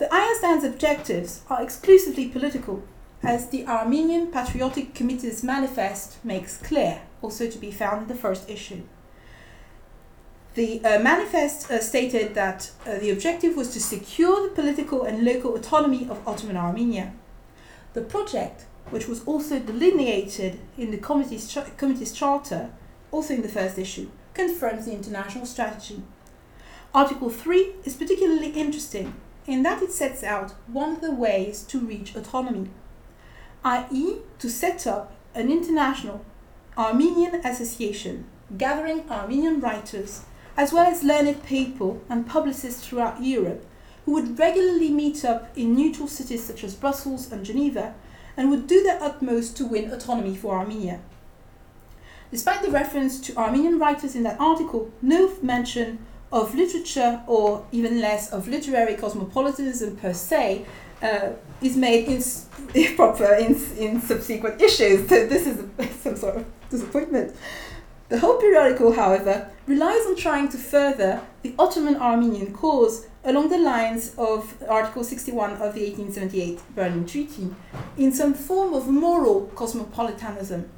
The 0.04 0.10
Hayazdan's 0.10 0.66
objectives 0.66 1.44
are 1.50 1.64
exclusively 1.64 2.28
political, 2.28 2.84
as 3.24 3.48
the 3.48 3.66
Armenian 3.66 4.34
Patriotic 4.34 4.94
Committee's 4.94 5.46
manifest 5.46 6.18
makes 6.26 6.58
clear, 6.58 7.04
also 7.22 7.50
to 7.50 7.58
be 7.58 7.72
found 7.72 8.02
in 8.02 8.08
the 8.10 8.22
first 8.22 8.50
issue. 8.50 8.82
The 10.56 10.84
uh, 10.84 11.00
manifest 11.00 11.72
uh, 11.72 11.80
stated 11.80 12.36
that 12.36 12.72
uh, 12.86 12.98
the 12.98 13.12
objective 13.12 13.56
was 13.56 13.70
to 13.70 13.80
secure 13.80 14.44
the 14.44 14.54
political 14.54 15.04
and 15.04 15.24
local 15.24 15.56
autonomy 15.56 16.10
of 16.10 16.28
Ottoman 16.28 16.58
Armenia. 16.58 17.14
The 17.94 18.02
project, 18.02 18.66
which 18.90 19.08
was 19.08 19.24
also 19.24 19.58
delineated 19.58 20.60
in 20.78 20.92
the 20.92 20.98
committee's, 20.98 21.58
committee's 21.78 22.12
charter, 22.12 22.72
also 23.10 23.36
in 23.36 23.42
the 23.42 23.48
first 23.48 23.78
issue, 23.78 24.10
confirms 24.34 24.84
the 24.84 24.92
international 24.92 25.46
strategy. 25.46 26.04
Article 26.94 27.30
3 27.30 27.76
is 27.86 27.96
particularly 27.96 28.50
interesting 28.50 29.14
in 29.48 29.64
that 29.64 29.82
it 29.82 29.92
sets 29.92 30.24
out 30.24 30.52
one 30.68 30.92
of 30.94 31.02
the 31.02 31.12
ways 31.12 31.64
to 31.64 31.80
reach 31.80 32.16
autonomy, 32.16 32.70
i.e., 33.64 34.18
to 34.40 34.50
set 34.50 34.88
up 34.88 35.14
an 35.36 35.52
international 35.52 36.24
Armenian 36.78 37.36
association 37.46 38.26
gathering 38.58 39.10
Armenian 39.10 39.60
writers 39.60 40.22
as 40.56 40.72
well 40.72 40.86
as 40.86 41.04
learned 41.04 41.44
people 41.46 42.02
and 42.10 42.28
publicists 42.28 42.86
throughout 42.86 43.24
Europe 43.24 43.66
who 44.06 44.14
would 44.14 44.38
regularly 44.38 44.90
meet 44.90 45.24
up 45.24 45.50
in 45.58 45.76
neutral 45.76 46.08
cities 46.08 46.44
such 46.44 46.64
as 46.64 46.76
Brussels 46.76 47.32
and 47.32 47.46
Geneva 47.46 47.96
and 48.36 48.50
would 48.50 48.68
do 48.68 48.84
their 48.84 49.02
utmost 49.02 49.56
to 49.58 49.66
win 49.66 49.92
autonomy 49.92 50.36
for 50.36 50.58
Armenia. 50.58 51.00
Despite 52.32 52.64
the 52.64 52.72
reference 52.72 53.20
to 53.22 53.38
Armenian 53.38 53.80
writers 53.80 54.16
in 54.16 54.24
that 54.24 54.40
article, 54.40 54.92
no 55.02 55.34
mention 55.42 56.00
of 56.34 56.56
literature 56.56 57.22
or 57.28 57.64
even 57.72 58.02
less 58.02 58.34
of 58.34 58.48
literary 58.48 58.96
cosmopolitanism 58.96 59.96
per 59.96 60.12
se 60.14 60.66
uh, 61.04 61.30
is 61.62 61.78
made 61.78 62.08
in 62.08 62.96
proper 62.96 63.36
in, 63.36 63.56
in 63.78 64.02
subsequent 64.02 64.60
issues. 64.60 65.08
So 65.08 65.28
this 65.28 65.46
is 65.46 65.64
some 66.02 66.18
sort 66.18 66.38
of 66.38 66.46
disappointment. 66.72 67.36
The 68.10 68.20
whole 68.20 68.38
periodical, 68.38 68.94
however, 68.94 69.50
relies 69.68 70.06
on 70.08 70.16
trying 70.16 70.50
to 70.50 70.58
further 70.58 71.22
the 71.44 71.54
Ottoman 71.58 71.98
Armenian 71.98 72.52
cause 72.52 73.06
along 73.24 73.50
the 73.50 73.58
lines 73.58 74.14
of 74.18 74.62
Article 74.68 75.04
61 75.04 75.52
of 75.54 75.76
the 75.76 75.86
1878 75.86 76.60
Berlin 76.76 77.06
Treaty 77.06 77.56
in 77.96 78.12
some 78.12 78.34
form 78.34 78.74
of 78.74 78.88
moral 78.88 79.52
cosmopolitanism. 79.56 80.70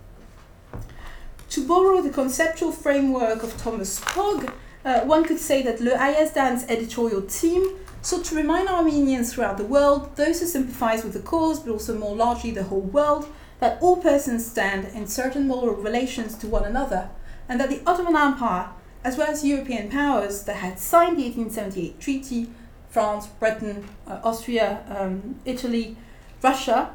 To 1.49 1.65
borrow 1.65 2.01
the 2.01 2.09
conceptual 2.09 2.71
framework 2.71 3.41
of 3.41 3.57
Thomas 3.57 3.99
Pogge, 4.01 4.51
uh, 4.85 5.01
one 5.01 5.25
could 5.25 5.39
say 5.39 5.63
that 5.63 5.81
Le 5.81 5.97
Hayasdan's 5.97 6.63
editorial 6.69 7.23
team 7.23 7.75
sought 8.03 8.23
to 8.25 8.35
remind 8.35 8.69
Armenians 8.69 9.33
throughout 9.33 9.57
the 9.57 9.65
world, 9.65 10.15
those 10.15 10.39
who 10.39 10.45
sympathize 10.45 11.03
with 11.03 11.13
the 11.13 11.19
cause, 11.19 11.59
but 11.59 11.71
also 11.71 11.97
more 11.97 12.15
largely 12.15 12.51
the 12.51 12.63
whole 12.63 12.81
world, 12.81 13.27
that 13.59 13.81
all 13.81 13.97
persons 13.97 14.45
stand 14.45 14.87
in 14.93 15.07
certain 15.07 15.47
moral 15.47 15.73
relations 15.73 16.37
to 16.37 16.47
one 16.47 16.63
another, 16.63 17.09
and 17.49 17.59
that 17.59 17.69
the 17.69 17.81
Ottoman 17.87 18.15
Empire, 18.15 18.69
as 19.03 19.17
well 19.17 19.27
as 19.27 19.43
European 19.43 19.89
powers 19.89 20.43
that 20.43 20.57
had 20.57 20.77
signed 20.77 21.17
the 21.17 21.23
1878 21.23 21.99
treaty, 21.99 22.49
France, 22.89 23.25
Britain, 23.25 23.87
uh, 24.07 24.19
Austria, 24.23 24.83
um, 24.87 25.39
Italy, 25.45 25.97
Russia, 26.43 26.91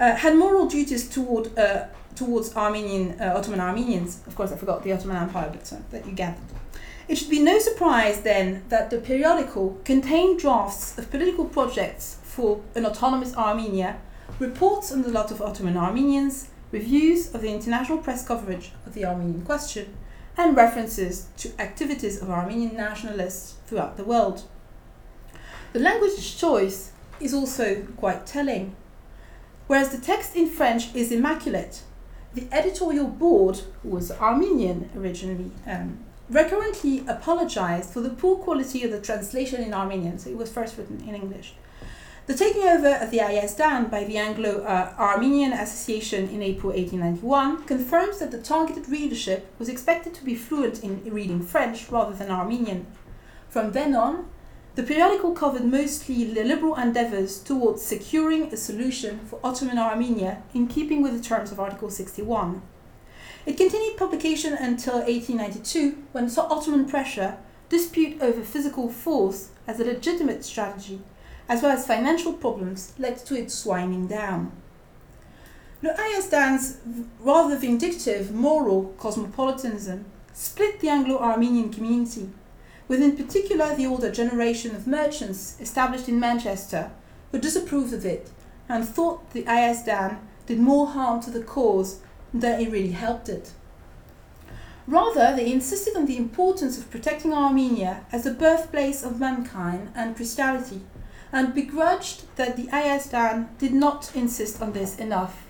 uh, 0.00 0.16
had 0.16 0.36
moral 0.36 0.66
duties 0.66 1.08
toward, 1.08 1.56
uh, 1.56 1.86
towards 2.16 2.56
Armenian, 2.56 3.20
uh, 3.20 3.34
Ottoman 3.36 3.60
Armenians. 3.60 4.20
Of 4.26 4.34
course, 4.34 4.50
I 4.50 4.56
forgot 4.56 4.82
the 4.82 4.92
Ottoman 4.92 5.16
Empire, 5.16 5.50
but 5.52 5.72
uh, 5.72 5.76
that 5.90 6.06
you 6.06 6.12
gathered. 6.12 6.42
It 7.10 7.18
should 7.18 7.28
be 7.28 7.40
no 7.40 7.58
surprise 7.58 8.20
then 8.20 8.62
that 8.68 8.90
the 8.90 8.98
periodical 8.98 9.80
contained 9.82 10.38
drafts 10.38 10.96
of 10.96 11.10
political 11.10 11.44
projects 11.44 12.18
for 12.22 12.60
an 12.76 12.86
autonomous 12.86 13.34
Armenia, 13.34 13.98
reports 14.38 14.92
on 14.92 15.02
the 15.02 15.08
lot 15.08 15.32
of 15.32 15.42
Ottoman 15.42 15.76
Armenians, 15.76 16.50
reviews 16.70 17.34
of 17.34 17.40
the 17.40 17.52
international 17.52 17.98
press 17.98 18.24
coverage 18.24 18.70
of 18.86 18.94
the 18.94 19.04
Armenian 19.04 19.44
question, 19.44 19.92
and 20.36 20.56
references 20.56 21.26
to 21.38 21.50
activities 21.60 22.22
of 22.22 22.30
Armenian 22.30 22.76
nationalists 22.76 23.56
throughout 23.66 23.96
the 23.96 24.04
world. 24.04 24.44
The 25.72 25.80
language 25.80 26.38
choice 26.38 26.92
is 27.18 27.34
also 27.34 27.82
quite 27.96 28.24
telling. 28.24 28.76
Whereas 29.66 29.88
the 29.88 29.98
text 29.98 30.36
in 30.36 30.48
French 30.48 30.94
is 30.94 31.10
immaculate, 31.10 31.82
the 32.34 32.46
editorial 32.52 33.08
board, 33.08 33.62
was 33.82 34.12
Armenian 34.12 34.90
originally, 34.94 35.50
um, 35.66 36.04
recurrently 36.30 37.04
apologized 37.08 37.90
for 37.90 38.00
the 38.00 38.10
poor 38.10 38.36
quality 38.36 38.84
of 38.84 38.92
the 38.92 39.00
translation 39.00 39.62
in 39.62 39.74
Armenian, 39.74 40.18
so 40.18 40.30
it 40.30 40.36
was 40.36 40.50
first 40.50 40.78
written 40.78 41.02
in 41.06 41.14
English. 41.14 41.54
The 42.26 42.36
taking 42.36 42.62
over 42.62 42.94
of 42.94 43.10
the 43.10 43.18
Hayasdan 43.18 43.90
by 43.90 44.04
the 44.04 44.16
Anglo 44.16 44.62
uh, 44.62 44.94
Armenian 44.96 45.52
Association 45.52 46.28
in 46.28 46.42
April 46.42 46.72
1891 46.72 47.64
confirms 47.64 48.20
that 48.20 48.30
the 48.30 48.40
targeted 48.40 48.88
readership 48.88 49.52
was 49.58 49.68
expected 49.68 50.14
to 50.14 50.24
be 50.24 50.36
fluent 50.36 50.84
in 50.84 51.02
reading 51.12 51.42
French 51.42 51.90
rather 51.90 52.14
than 52.14 52.30
Armenian. 52.30 52.86
From 53.48 53.72
then 53.72 53.96
on, 53.96 54.28
the 54.76 54.84
periodical 54.84 55.32
covered 55.32 55.64
mostly 55.64 56.22
the 56.22 56.44
liberal 56.44 56.76
endeavours 56.76 57.40
towards 57.40 57.82
securing 57.82 58.52
a 58.52 58.56
solution 58.56 59.18
for 59.26 59.40
Ottoman 59.42 59.78
Armenia 59.78 60.44
in 60.54 60.68
keeping 60.68 61.02
with 61.02 61.20
the 61.20 61.28
terms 61.28 61.50
of 61.50 61.58
Article 61.58 61.90
61. 61.90 62.62
It 63.46 63.56
continued 63.56 63.96
publication 63.96 64.52
until 64.52 64.96
1892 64.98 65.96
when 66.12 66.30
Ottoman 66.50 66.86
pressure, 66.86 67.38
dispute 67.68 68.20
over 68.20 68.42
physical 68.42 68.90
force 68.90 69.50
as 69.66 69.80
a 69.80 69.84
legitimate 69.84 70.44
strategy, 70.44 71.00
as 71.48 71.62
well 71.62 71.72
as 71.72 71.86
financial 71.86 72.32
problems 72.32 72.92
led 72.98 73.16
to 73.26 73.34
its 73.34 73.64
winding 73.64 74.08
down. 74.08 74.52
Hayasdan's 75.82 76.78
rather 77.20 77.56
vindictive 77.56 78.32
moral 78.32 78.94
cosmopolitanism 78.98 80.04
split 80.34 80.80
the 80.80 80.88
Anglo-Armenian 80.88 81.72
community, 81.72 82.28
with 82.88 83.00
in 83.00 83.16
particular 83.16 83.74
the 83.74 83.86
older 83.86 84.10
generation 84.10 84.74
of 84.74 84.86
merchants 84.86 85.56
established 85.60 86.08
in 86.08 86.20
Manchester 86.20 86.90
who 87.32 87.38
disapproved 87.38 87.94
of 87.94 88.04
it 88.04 88.30
and 88.68 88.86
thought 88.86 89.30
the 89.30 89.44
Hayasdan 89.44 90.18
did 90.46 90.58
more 90.58 90.88
harm 90.88 91.22
to 91.22 91.30
the 91.30 91.42
cause 91.42 92.00
than 92.32 92.60
it 92.60 92.70
really 92.70 92.92
helped 92.92 93.28
it. 93.28 93.52
Rather, 94.86 95.36
they 95.36 95.52
insisted 95.52 95.96
on 95.96 96.06
the 96.06 96.16
importance 96.16 96.76
of 96.76 96.90
protecting 96.90 97.32
Armenia 97.32 98.04
as 98.10 98.24
the 98.24 98.32
birthplace 98.32 99.04
of 99.04 99.20
mankind 99.20 99.92
and 99.94 100.16
Christianity, 100.16 100.80
and 101.32 101.54
begrudged 101.54 102.24
that 102.36 102.56
the 102.56 102.66
Hayasdan 102.66 103.56
did 103.58 103.72
not 103.72 104.10
insist 104.16 104.60
on 104.60 104.72
this 104.72 104.96
enough. 104.98 105.44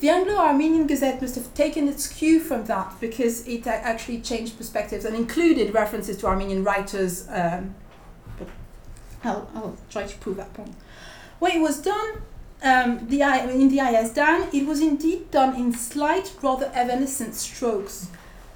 The 0.00 0.10
Anglo-Armenian 0.10 0.86
Gazette 0.86 1.20
must 1.20 1.34
have 1.36 1.52
taken 1.54 1.88
its 1.88 2.06
cue 2.06 2.40
from 2.40 2.64
that 2.66 2.98
because 3.00 3.46
it 3.46 3.66
actually 3.66 4.20
changed 4.20 4.56
perspectives 4.56 5.04
and 5.04 5.14
included 5.14 5.74
references 5.74 6.16
to 6.18 6.26
Armenian 6.26 6.64
writers. 6.64 7.26
Um, 7.28 7.74
but 8.38 8.48
I'll, 9.24 9.50
I'll 9.54 9.76
try 9.90 10.06
to 10.06 10.16
prove 10.18 10.36
that 10.36 10.52
point. 10.54 10.74
When 11.38 11.52
it 11.52 11.60
was 11.60 11.80
done, 11.80 12.22
um, 12.62 13.06
the, 13.08 13.22
in 13.22 13.68
the 13.68 13.78
Hayasdan, 13.78 14.52
it 14.52 14.66
was 14.66 14.80
indeed 14.80 15.30
done 15.30 15.56
in 15.56 15.72
slight, 15.72 16.32
rather 16.42 16.70
evanescent 16.74 17.34
strokes 17.34 18.08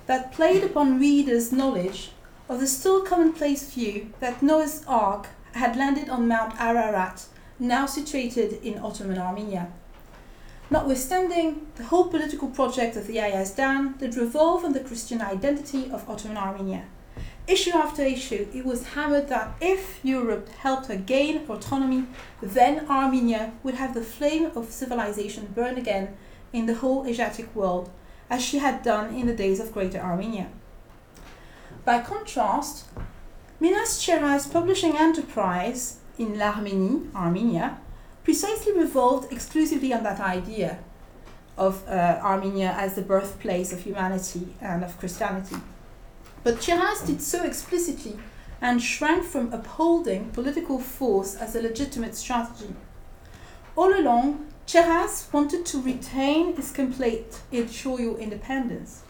that 0.07 0.33
played 0.33 0.63
upon 0.63 1.01
readers' 1.01 1.53
knowledge 1.53 2.11
of 2.49 2.61
the 2.61 2.67
still 2.67 3.03
commonplace 3.03 3.71
view 3.71 4.13
that 4.21 4.43
Noah's 4.43 4.85
Ark 4.87 5.29
had 5.53 5.77
landed 5.77 6.09
on 6.09 6.29
Mount 6.29 6.61
Ararat, 6.61 7.27
now 7.59 7.87
situated 7.87 8.63
in 8.63 8.79
Ottoman 8.79 9.19
Armenia. 9.19 9.73
Notwithstanding, 10.71 11.67
the 11.77 11.85
whole 11.85 12.09
political 12.09 12.49
project 12.49 12.97
of 12.97 13.07
the 13.07 13.17
Hayasdan 13.17 13.99
did 13.99 14.17
revolve 14.17 14.65
on 14.65 14.73
the 14.73 14.81
Christian 14.81 15.23
identity 15.23 15.91
of 15.91 16.09
Ottoman 16.09 16.37
Armenia. 16.37 16.85
Issue 17.47 17.73
after 17.73 18.03
issue, 18.03 18.47
it 18.55 18.65
was 18.65 18.89
hammered 18.95 19.29
that 19.29 19.55
if 19.61 20.01
Europe 20.03 20.49
helped 20.49 20.87
her 20.87 20.97
gain 20.97 21.45
autonomy, 21.47 22.07
then 22.41 22.89
Armenia 22.89 23.53
would 23.63 23.75
have 23.75 23.93
the 23.93 24.01
flame 24.01 24.51
of 24.57 24.71
civilization 24.71 25.53
burn 25.55 25.77
again 25.77 26.17
in 26.55 26.65
the 26.65 26.77
whole 26.77 27.07
Asiatic 27.07 27.55
world, 27.55 27.91
as 28.31 28.43
she 28.43 28.59
had 28.59 28.83
done 28.83 29.15
in 29.15 29.27
the 29.27 29.37
days 29.37 29.61
of 29.61 29.75
Greater 29.75 29.99
Armenia. 29.99 30.49
By 31.85 32.01
contrast, 32.01 32.87
Minas 33.61 34.03
Cheras 34.03 34.51
publishing 34.51 34.97
enterprise 34.97 35.99
in 36.19 36.39
l'Arménie, 36.39 37.15
Armenia, 37.15 37.79
precisely 38.23 38.73
revolved 38.73 39.31
exclusively 39.31 39.93
on 39.93 40.03
that 40.03 40.19
idea 40.19 40.79
of 41.59 41.87
uh, 41.87 42.19
Armenia 42.23 42.75
as 42.79 42.95
the 42.95 43.03
birthplace 43.03 43.71
of 43.71 43.81
humanity 43.81 44.55
and 44.63 44.83
of 44.83 44.99
Christianity. 44.99 45.57
But 46.45 46.61
Cheras 46.61 47.07
did 47.07 47.23
so 47.23 47.43
explicitly 47.43 48.19
and 48.61 48.83
shrank 48.83 49.25
from 49.25 49.51
upholding 49.51 50.31
political 50.31 50.79
force 50.79 51.35
as 51.35 51.57
a 51.57 51.63
legitimate 51.63 52.15
strategy. 52.15 52.75
All 53.77 53.99
along, 53.99 54.47
Cheras 54.67 55.33
wanted 55.33 55.65
to 55.67 55.81
retain 55.81 56.55
his 56.55 56.71
complete 56.71 57.41
editorial 57.51 58.19
independence. 58.19 59.03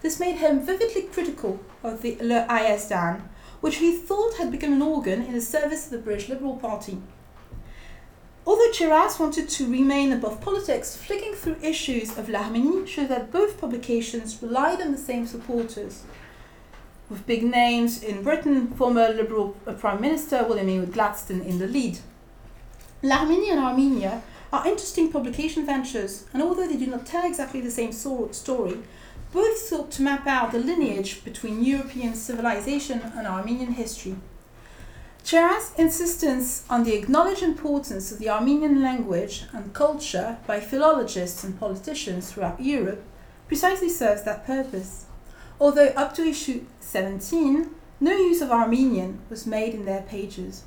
This 0.00 0.18
made 0.18 0.36
him 0.36 0.64
vividly 0.64 1.02
critical 1.02 1.60
of 1.82 2.00
the 2.00 2.16
Le 2.22 2.46
Hayasdan, 2.48 3.20
which 3.60 3.76
he 3.76 3.94
thought 3.94 4.38
had 4.38 4.50
become 4.50 4.72
an 4.72 4.82
organ 4.82 5.22
in 5.22 5.34
the 5.34 5.40
service 5.42 5.84
of 5.84 5.90
the 5.90 5.98
British 5.98 6.28
Liberal 6.30 6.56
Party. 6.56 7.02
Although 8.46 8.72
Cheras 8.72 9.20
wanted 9.20 9.48
to 9.50 9.70
remain 9.70 10.10
above 10.10 10.40
politics, 10.40 10.96
flicking 10.96 11.34
through 11.34 11.56
issues 11.60 12.16
of 12.16 12.30
l'Arménie 12.30 12.86
showed 12.86 13.08
that 13.08 13.30
both 13.30 13.60
publications 13.60 14.42
relied 14.42 14.80
on 14.80 14.92
the 14.92 14.96
same 14.96 15.26
supporters. 15.26 16.04
With 17.10 17.26
big 17.26 17.42
names 17.42 18.02
in 18.02 18.22
Britain, 18.22 18.68
former 18.68 19.08
Liberal 19.08 19.56
uh, 19.66 19.72
Prime 19.72 20.00
Minister 20.00 20.44
William 20.44 20.68
Ewart 20.68 20.92
Gladstone 20.92 21.40
in 21.40 21.58
the 21.58 21.66
lead. 21.66 22.00
L'Arménie 23.02 23.50
and 23.50 23.60
Armenia 23.60 24.22
are 24.52 24.66
interesting 24.66 25.10
publication 25.10 25.64
ventures, 25.64 26.24
and 26.34 26.42
although 26.42 26.66
they 26.66 26.76
do 26.76 26.86
not 26.86 27.06
tell 27.06 27.24
exactly 27.24 27.60
the 27.62 27.70
same 27.70 27.92
story, 27.92 28.78
both 29.32 29.56
sought 29.56 29.90
to 29.92 30.02
map 30.02 30.26
out 30.26 30.52
the 30.52 30.58
lineage 30.58 31.24
between 31.24 31.64
European 31.64 32.14
civilization 32.14 33.00
and 33.16 33.26
Armenian 33.26 33.72
history. 33.72 34.16
Cheras' 35.24 35.78
insistence 35.78 36.64
on 36.70 36.84
the 36.84 36.94
acknowledged 36.94 37.42
importance 37.42 38.10
of 38.10 38.18
the 38.18 38.30
Armenian 38.30 38.82
language 38.82 39.44
and 39.52 39.74
culture 39.74 40.38
by 40.46 40.60
philologists 40.60 41.44
and 41.44 41.58
politicians 41.58 42.32
throughout 42.32 42.60
Europe 42.60 43.02
precisely 43.46 43.88
serves 43.88 44.22
that 44.24 44.46
purpose. 44.46 45.04
Although 45.60 45.88
up 45.96 46.14
to 46.14 46.22
issue 46.22 46.64
17, 46.80 47.70
no 48.00 48.12
use 48.12 48.40
of 48.40 48.52
Armenian 48.52 49.20
was 49.28 49.46
made 49.46 49.74
in 49.74 49.84
their 49.84 50.02
pages. 50.02 50.64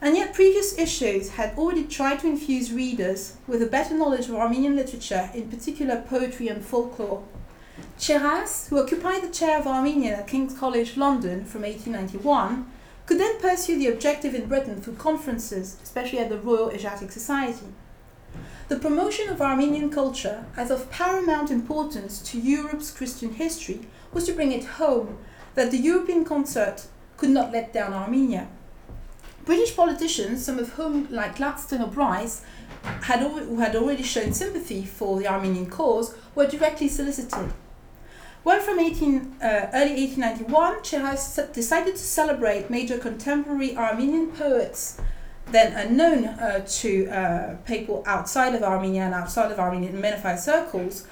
And 0.00 0.16
yet, 0.16 0.32
previous 0.32 0.78
issues 0.78 1.30
had 1.30 1.58
already 1.58 1.84
tried 1.84 2.20
to 2.20 2.28
infuse 2.28 2.72
readers 2.72 3.36
with 3.48 3.60
a 3.60 3.66
better 3.66 3.94
knowledge 3.94 4.28
of 4.28 4.36
Armenian 4.36 4.76
literature, 4.76 5.28
in 5.34 5.50
particular 5.50 6.04
poetry 6.08 6.46
and 6.46 6.64
folklore. 6.64 7.24
Cheras, 7.98 8.68
who 8.68 8.80
occupied 8.80 9.22
the 9.22 9.32
chair 9.32 9.58
of 9.58 9.66
Armenian 9.66 10.14
at 10.14 10.28
King's 10.28 10.56
College 10.56 10.96
London 10.96 11.44
from 11.44 11.62
1891, 11.62 12.70
could 13.06 13.18
then 13.18 13.40
pursue 13.40 13.76
the 13.76 13.88
objective 13.88 14.34
in 14.34 14.46
Britain 14.46 14.80
through 14.80 14.94
conferences, 14.94 15.76
especially 15.82 16.20
at 16.20 16.28
the 16.28 16.38
Royal 16.38 16.70
Asiatic 16.70 17.10
Society. 17.10 17.66
The 18.68 18.76
promotion 18.78 19.30
of 19.30 19.40
Armenian 19.40 19.88
culture 19.88 20.44
as 20.54 20.70
of 20.70 20.90
paramount 20.90 21.50
importance 21.50 22.20
to 22.30 22.38
Europe's 22.38 22.90
Christian 22.90 23.32
history 23.32 23.80
was 24.12 24.26
to 24.26 24.34
bring 24.34 24.52
it 24.52 24.64
home 24.64 25.16
that 25.54 25.70
the 25.70 25.78
European 25.78 26.22
concert 26.22 26.86
could 27.16 27.30
not 27.30 27.50
let 27.50 27.72
down 27.72 27.94
Armenia. 27.94 28.46
British 29.46 29.74
politicians, 29.74 30.44
some 30.44 30.58
of 30.58 30.74
whom, 30.74 31.08
like 31.10 31.36
Gladstone 31.36 31.80
or 31.80 31.86
Bryce, 31.86 32.42
had 32.82 33.22
al- 33.22 33.30
who 33.30 33.58
had 33.58 33.74
already 33.74 34.02
shown 34.02 34.34
sympathy 34.34 34.84
for 34.84 35.18
the 35.18 35.26
Armenian 35.26 35.70
cause, 35.70 36.14
were 36.34 36.46
directly 36.46 36.88
solicited. 36.88 37.54
Well, 38.44 38.60
from 38.60 38.78
18, 38.78 39.36
uh, 39.40 39.70
early 39.72 39.94
1891, 40.06 40.80
Cheras 40.82 41.52
decided 41.54 41.96
to 41.96 42.02
celebrate 42.02 42.68
major 42.68 42.98
contemporary 42.98 43.74
Armenian 43.74 44.32
poets, 44.32 45.00
then 45.50 45.72
unknown 45.72 46.26
uh, 46.26 46.64
to 46.66 47.08
uh, 47.08 47.56
people 47.66 48.02
outside 48.06 48.54
of 48.54 48.62
Armenia 48.62 49.02
and 49.02 49.14
outside 49.14 49.50
of 49.50 49.58
Armenian 49.58 50.00
Menophile 50.00 50.38
circles. 50.38 51.06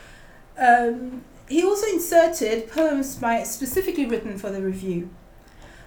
Um, 0.59 1.23
he 1.49 1.63
also 1.63 1.87
inserted 1.87 2.71
poems 2.71 3.17
by, 3.17 3.43
specifically 3.45 4.07
written 4.07 4.37
for 4.39 4.51
the 4.51 4.63
review. 4.63 5.11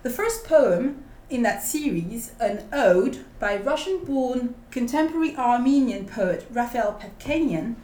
The 0.03 0.09
first 0.09 0.45
poem 0.45 1.03
in 1.29 1.43
that 1.43 1.63
series 1.63 2.33
an 2.39 2.67
ode 2.73 3.23
by 3.39 3.57
Russian 3.57 4.03
born 4.03 4.55
contemporary 4.71 5.35
Armenian 5.35 6.05
poet 6.05 6.47
Raphael 6.49 6.99
Patkanian, 6.99 7.75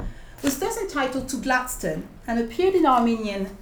was 0.41 0.59
thus 0.59 0.77
entitled 0.77 1.29
to 1.29 1.37
Gladstone 1.37 2.07
and 2.27 2.39
appeared 2.39 2.75
in 2.75 2.85
Armenian 2.85 3.57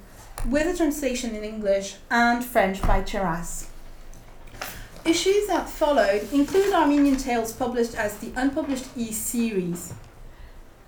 with 0.48 0.66
a 0.66 0.76
translation 0.76 1.34
in 1.34 1.44
English 1.44 1.96
and 2.10 2.44
French 2.44 2.80
by 2.82 3.02
Cheras. 3.02 3.66
Issues 5.04 5.46
that 5.48 5.68
followed 5.68 6.32
include 6.32 6.72
Armenian 6.72 7.16
tales 7.16 7.52
published 7.52 7.94
as 7.94 8.16
the 8.18 8.32
unpublished 8.36 8.86
E 8.96 9.12
series. 9.12 9.92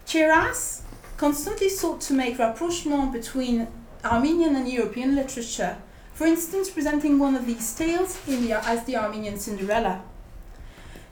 Cheras 0.07 0.83
constantly 1.17 1.69
sought 1.69 2.01
to 2.03 2.15
make 2.15 2.39
rapprochement 2.39 3.13
between 3.13 3.69
Armenian 4.05 4.57
and 4.57 4.69
European 4.69 5.15
literature 5.15 5.77
for 6.17 6.27
instance, 6.27 6.71
presenting 6.71 7.19
one 7.19 7.35
of 7.35 7.45
these 7.45 7.75
tales 7.75 8.19
the, 8.25 8.53
as 8.67 8.85
the 8.85 8.97
Armenian 8.97 9.39
Cinderella. 9.39 10.03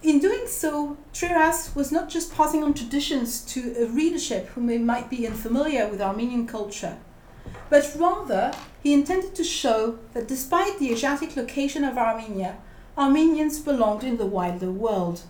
In 0.02 0.18
doing 0.18 0.46
so, 0.46 0.96
Cheras 1.12 1.76
was 1.76 1.92
not 1.92 2.08
just 2.08 2.34
passing 2.34 2.64
on 2.64 2.72
traditions 2.72 3.42
to 3.52 3.74
a 3.82 3.84
readership 3.84 4.46
who 4.48 4.62
may, 4.62 4.78
might 4.78 5.10
be 5.10 5.26
unfamiliar 5.26 5.88
with 5.88 6.00
Armenian 6.00 6.46
culture, 6.46 6.96
but 7.68 7.94
rather 7.98 8.50
he 8.82 8.94
intended 8.94 9.34
to 9.34 9.44
show 9.44 9.98
that 10.14 10.26
despite 10.26 10.78
the 10.78 10.90
Asiatic 10.90 11.36
location 11.36 11.84
of 11.84 11.98
Armenia, 11.98 12.56
Armenians 12.96 13.58
belonged 13.58 14.04
in 14.04 14.18
the 14.18 14.26
wider 14.26 14.70
world. 14.70 15.22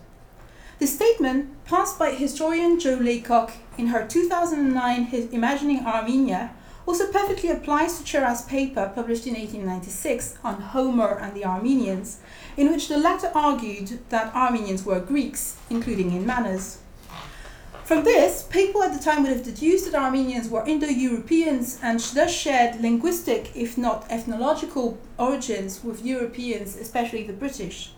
The 0.77 0.85
statement, 0.85 1.65
passed 1.65 1.97
by 1.97 2.11
historian 2.11 2.79
Jo 2.79 2.93
Laycock 2.93 3.53
in 3.75 3.87
her 3.87 4.05
2009 4.05 5.29
Imagining 5.31 5.83
Armenia, 5.83 6.51
also 6.85 7.11
perfectly 7.11 7.49
applies 7.49 7.97
to 7.97 8.03
Cheras' 8.03 8.47
paper 8.47 8.91
published 8.93 9.25
in 9.25 9.33
1896 9.33 10.37
on 10.43 10.61
Homer 10.61 11.17
and 11.17 11.33
the 11.33 11.43
Armenians, 11.43 12.19
in 12.55 12.71
which 12.71 12.87
the 12.87 12.97
latter 12.97 13.31
argued 13.33 13.99
that 14.09 14.35
Armenians 14.35 14.85
were 14.85 14.99
Greeks, 14.99 15.57
including 15.71 16.11
in 16.11 16.23
manners. 16.23 16.77
From 17.85 18.03
this, 18.03 18.41
people 18.41 18.81
at 18.81 18.93
the 18.93 18.99
time 18.99 19.21
would 19.21 19.31
have 19.31 19.43
deduced 19.43 19.85
that 19.85 20.01
Armenians 20.01 20.49
were 20.49 20.65
Indo 20.65 20.87
Europeans 20.87 21.79
and 21.83 21.99
thus 21.99 22.33
shared 22.33 22.81
linguistic, 22.81 23.55
if 23.55 23.77
not 23.77 24.07
ethnological, 24.09 24.97
origins 25.19 25.83
with 25.83 26.03
Europeans, 26.03 26.75
especially 26.75 27.21
the 27.21 27.33
British. 27.33 27.91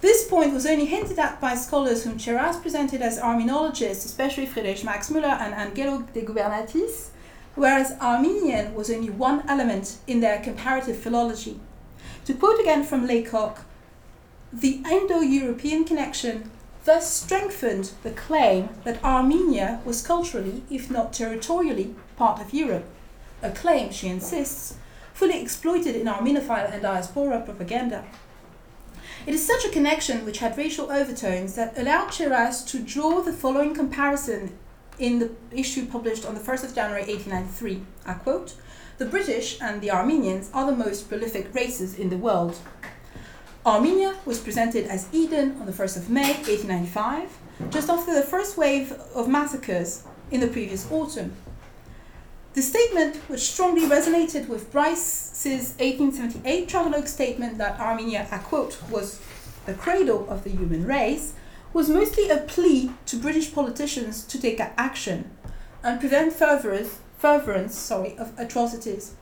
This 0.00 0.28
point 0.28 0.54
was 0.54 0.64
only 0.64 0.84
hinted 0.84 1.18
at 1.18 1.40
by 1.40 1.56
scholars 1.56 2.04
whom 2.04 2.18
Cheras 2.18 2.62
presented 2.62 3.02
as 3.02 3.18
Armenologists, 3.18 4.04
especially 4.04 4.46
Friedrich 4.46 4.84
Max 4.84 5.10
Müller 5.10 5.40
and 5.40 5.54
Angelo 5.54 6.02
de 6.14 6.22
Gubernatis, 6.22 7.08
whereas 7.56 7.98
Armenian 8.00 8.76
was 8.76 8.92
only 8.92 9.10
one 9.10 9.42
element 9.48 9.96
in 10.06 10.20
their 10.20 10.40
comparative 10.40 10.98
philology. 10.98 11.58
To 12.26 12.34
quote 12.34 12.60
again 12.60 12.84
from 12.84 13.08
Laycock, 13.08 13.64
the 14.52 14.80
Indo 14.88 15.18
European 15.18 15.84
connection 15.84 16.52
thus 16.88 17.12
strengthened 17.12 17.90
the 18.02 18.10
claim 18.10 18.70
that 18.84 19.04
Armenia 19.04 19.78
was 19.84 20.00
culturally, 20.00 20.62
if 20.70 20.90
not 20.90 21.12
territorially, 21.12 21.94
part 22.16 22.40
of 22.40 22.54
Europe, 22.54 22.86
a 23.42 23.50
claim, 23.50 23.92
she 23.92 24.08
insists, 24.08 24.74
fully 25.12 25.38
exploited 25.38 25.94
in 25.94 26.06
Armenophile 26.06 26.72
and 26.72 26.80
diaspora 26.80 27.42
propaganda. 27.42 28.06
It 29.26 29.34
is 29.34 29.46
such 29.46 29.66
a 29.66 29.68
connection 29.68 30.24
which 30.24 30.38
had 30.38 30.56
racial 30.56 30.90
overtones 30.90 31.56
that 31.56 31.78
allowed 31.78 32.08
Cheras 32.08 32.66
to 32.68 32.78
draw 32.78 33.20
the 33.20 33.34
following 33.34 33.74
comparison 33.74 34.56
in 34.98 35.18
the 35.18 35.30
issue 35.52 35.84
published 35.84 36.24
on 36.24 36.34
the 36.34 36.40
1st 36.40 36.64
of 36.64 36.74
January 36.74 37.02
1893. 37.02 37.82
I 38.06 38.14
quote 38.14 38.54
The 38.96 39.04
British 39.04 39.60
and 39.60 39.82
the 39.82 39.90
Armenians 39.90 40.48
are 40.54 40.64
the 40.64 40.84
most 40.84 41.10
prolific 41.10 41.54
races 41.54 41.98
in 41.98 42.08
the 42.08 42.16
world. 42.16 42.56
Armenia 43.68 44.16
was 44.24 44.40
presented 44.40 44.86
as 44.86 45.08
Eden 45.12 45.54
on 45.60 45.66
the 45.66 45.72
1st 45.72 45.98
of 45.98 46.08
May 46.08 46.32
1895, 46.32 47.36
just 47.68 47.90
after 47.90 48.14
the 48.14 48.22
first 48.22 48.56
wave 48.56 48.92
of 49.14 49.28
massacres 49.28 50.04
in 50.30 50.40
the 50.40 50.46
previous 50.46 50.90
autumn. 50.90 51.36
The 52.54 52.62
statement, 52.62 53.16
which 53.28 53.42
strongly 53.42 53.82
resonated 53.82 54.48
with 54.48 54.72
Bryce's 54.72 55.74
1878 55.80 56.66
travelogue 56.66 57.06
statement 57.08 57.58
that 57.58 57.78
Armenia, 57.78 58.26
I 58.32 58.38
quote, 58.38 58.80
was 58.90 59.20
the 59.66 59.74
cradle 59.74 60.26
of 60.30 60.44
the 60.44 60.50
human 60.50 60.86
race, 60.86 61.34
was 61.74 61.90
mostly 61.90 62.30
a 62.30 62.38
plea 62.38 62.92
to 63.04 63.16
British 63.16 63.52
politicians 63.52 64.24
to 64.24 64.40
take 64.40 64.60
action 64.60 65.30
and 65.82 66.00
prevent 66.00 66.32
furtherance 66.32 67.74
sorry, 67.76 68.16
of 68.16 68.32
atrocities. 68.38 69.12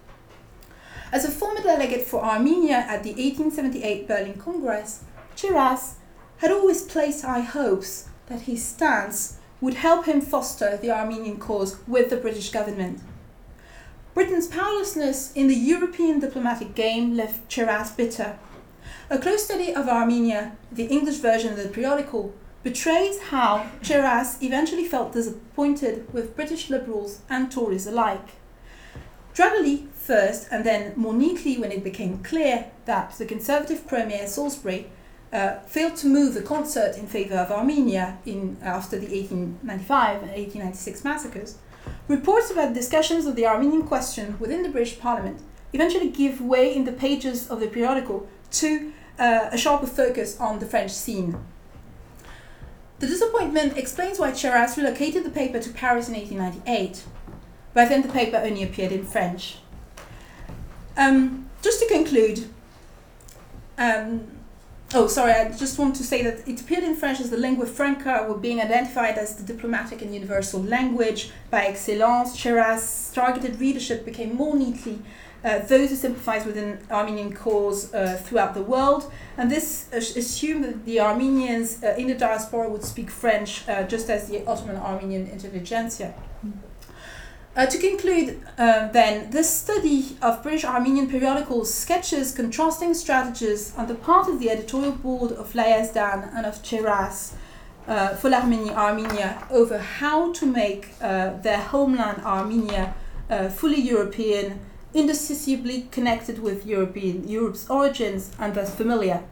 As 1.13 1.25
a 1.25 1.31
former 1.31 1.63
delegate 1.63 2.03
for 2.03 2.25
Armenia 2.25 2.85
at 2.89 3.03
the 3.03 3.11
1878 3.11 4.09
Berlin 4.09 4.35
Congress, 4.35 5.05
Cheras 5.37 5.95
had 6.39 6.51
always 6.51 6.83
placed 6.83 7.25
high 7.25 7.41
hopes 7.41 8.09
that 8.27 8.43
his 8.43 8.65
stance 8.65 9.39
would 9.61 9.75
help 9.75 10.07
him 10.07 10.21
foster 10.21 10.77
the 10.77 10.91
Armenian 10.91 11.39
cause 11.39 11.79
with 11.87 12.11
the 12.11 12.17
British 12.17 12.51
government. 12.51 13.01
Britain's 14.15 14.47
powerlessness 14.47 15.33
in 15.33 15.47
the 15.47 15.55
European 15.55 16.21
diplomatic 16.21 16.75
game 16.75 17.17
left 17.17 17.49
Cheras 17.49 17.97
bitter 17.97 18.39
a 19.09 19.19
close 19.19 19.45
study 19.45 19.73
of 19.73 19.89
Armenia, 19.89 20.57
the 20.73 20.87
English 20.87 21.19
version 21.19 21.53
of 21.53 21.63
the 21.63 21.69
periodical, 21.69 22.35
betrays 22.65 23.21
how 23.21 23.71
Cheras 23.81 24.43
eventually 24.43 24.85
felt 24.85 25.13
disappointed 25.13 26.13
with 26.13 26.35
British 26.35 26.71
liberals 26.71 27.21
and 27.31 27.51
Tories 27.51 27.87
alike. 27.87 28.31
Gradually, 29.37 29.87
first, 29.93 30.49
and 30.51 30.65
then 30.65 30.95
more 30.97 31.13
neatly 31.13 31.59
when 31.59 31.71
it 31.71 31.85
became 31.85 32.23
clear 32.23 32.71
that 32.87 33.13
the 33.19 33.27
Conservative 33.27 33.87
Premier 33.87 34.27
Salisbury 34.27 34.87
uh, 35.31 35.59
failed 35.67 35.95
to 35.97 36.07
move 36.07 36.33
the 36.33 36.41
concert 36.41 36.97
in 36.97 37.07
favour 37.07 37.35
of 37.35 37.51
Armenia 37.51 38.17
in, 38.25 38.57
after 38.63 38.97
the 38.99 39.07
1895 39.07 40.23
and 40.23 40.31
1896 40.31 41.05
massacres, 41.05 41.59
reports 42.09 42.51
about 42.51 42.73
discussions 42.73 43.27
of 43.27 43.37
the 43.37 43.47
Armenian 43.47 43.87
question 43.87 44.39
within 44.39 44.63
the 44.63 44.71
British 44.71 44.99
Parliament 44.99 45.43
eventually 45.75 46.09
give 46.09 46.41
way 46.41 46.75
in 46.75 46.85
the 46.85 46.93
pages 46.93 47.51
of 47.51 47.61
the 47.61 47.67
periodical 47.67 48.27
to 48.53 48.91
uh, 49.19 49.51
a 49.53 49.59
sharper 49.59 49.87
focus 49.87 50.41
on 50.41 50.61
the 50.61 50.67
French 50.67 50.93
scene. 50.93 51.37
The 53.01 53.07
disappointment 53.07 53.77
explains 53.77 54.19
why 54.19 54.31
Cheras 54.31 54.79
relocated 54.79 55.25
the 55.25 55.31
paper 55.31 55.61
to 55.61 55.71
Paris 55.71 56.09
in 56.09 56.15
1898. 56.15 57.05
By 57.77 57.85
then, 57.85 58.01
the 58.01 58.09
paper 58.09 58.39
only 58.39 58.63
appeared 58.63 58.91
in 58.91 59.05
French. 59.05 59.59
Um, 60.97 61.51
just 61.61 61.79
to 61.81 61.87
conclude, 61.87 62.49
um, 63.77 64.29
oh, 64.95 65.07
sorry, 65.09 65.33
I 65.33 65.51
just 65.53 65.79
want 65.79 65.95
to 65.97 66.03
say 66.03 66.23
that 66.23 66.49
it 66.49 66.59
appeared 66.59 66.85
in 66.85 66.97
French 66.97 67.21
as 67.21 67.29
the 67.29 67.37
lingua 67.37 67.67
franca 67.67 68.25
were 68.27 68.39
being 68.39 68.63
identified 68.63 69.19
as 69.19 69.37
the 69.37 69.43
diplomatic 69.43 70.01
and 70.01 70.15
universal 70.15 70.63
language 70.63 71.31
by 71.51 71.67
excellence. 71.67 72.35
Cheras' 72.35 73.13
targeted 73.13 73.61
readership 73.61 74.07
became 74.07 74.35
more 74.35 74.57
neatly 74.57 74.99
uh, 75.45 75.59
those 75.59 75.91
who 75.91 75.97
sympathize 75.97 76.47
with 76.47 76.57
an 76.57 76.79
Armenian 76.91 77.35
cause 77.35 77.93
uh, 77.93 78.19
throughout 78.25 78.55
the 78.55 78.63
world. 78.63 79.13
And 79.37 79.51
this 79.51 79.91
uh, 79.93 79.99
assumed 79.99 80.65
that 80.65 80.87
the 80.87 81.01
Armenians 81.01 81.85
uh, 81.85 81.95
in 81.99 82.07
the 82.07 82.15
diaspora 82.15 82.71
would 82.71 82.85
speak 82.85 83.11
French, 83.11 83.69
uh, 83.69 83.83
just 83.83 84.09
as 84.09 84.31
the 84.31 84.47
Ottoman 84.47 84.77
Armenian 84.77 85.27
intelligentsia. 85.27 86.15
Uh, 87.57 87.65
to 87.65 87.79
conclude, 87.79 88.39
um, 88.59 88.91
then, 88.93 89.31
this 89.31 89.49
study 89.49 90.15
of 90.21 90.43
British 90.43 90.63
Armenian 90.63 91.09
periodicals 91.09 91.73
sketches 91.73 92.31
contrasting 92.31 92.93
strategies 92.93 93.73
on 93.79 93.87
the 93.87 93.95
part 93.95 94.29
of 94.29 94.39
the 94.41 94.51
editorial 94.51 94.93
board 94.93 95.33
of 95.33 95.55
La 95.55 95.63
Yazdan 95.65 96.37
and 96.37 96.45
of 96.45 96.63
Cheras 96.63 97.33
uh, 97.89 98.15
for 98.17 98.29
l'Arménie, 98.29 98.75
Armenia, 98.75 99.43
over 99.49 99.79
how 99.79 100.35
to 100.35 100.45
make 100.45 100.91
uh, 101.01 101.31
their 101.39 101.57
homeland 101.57 102.21
Armenia 102.27 102.95
uh, 103.31 103.49
fully 103.49 103.81
European 103.81 104.61
indissociably 104.93 105.89
connected 105.91 106.39
with 106.41 106.67
European 106.67 107.27
Europe's 107.27 107.71
origins 107.71 108.33
and 108.39 108.55
thus 108.55 108.75
familiar. 108.75 109.23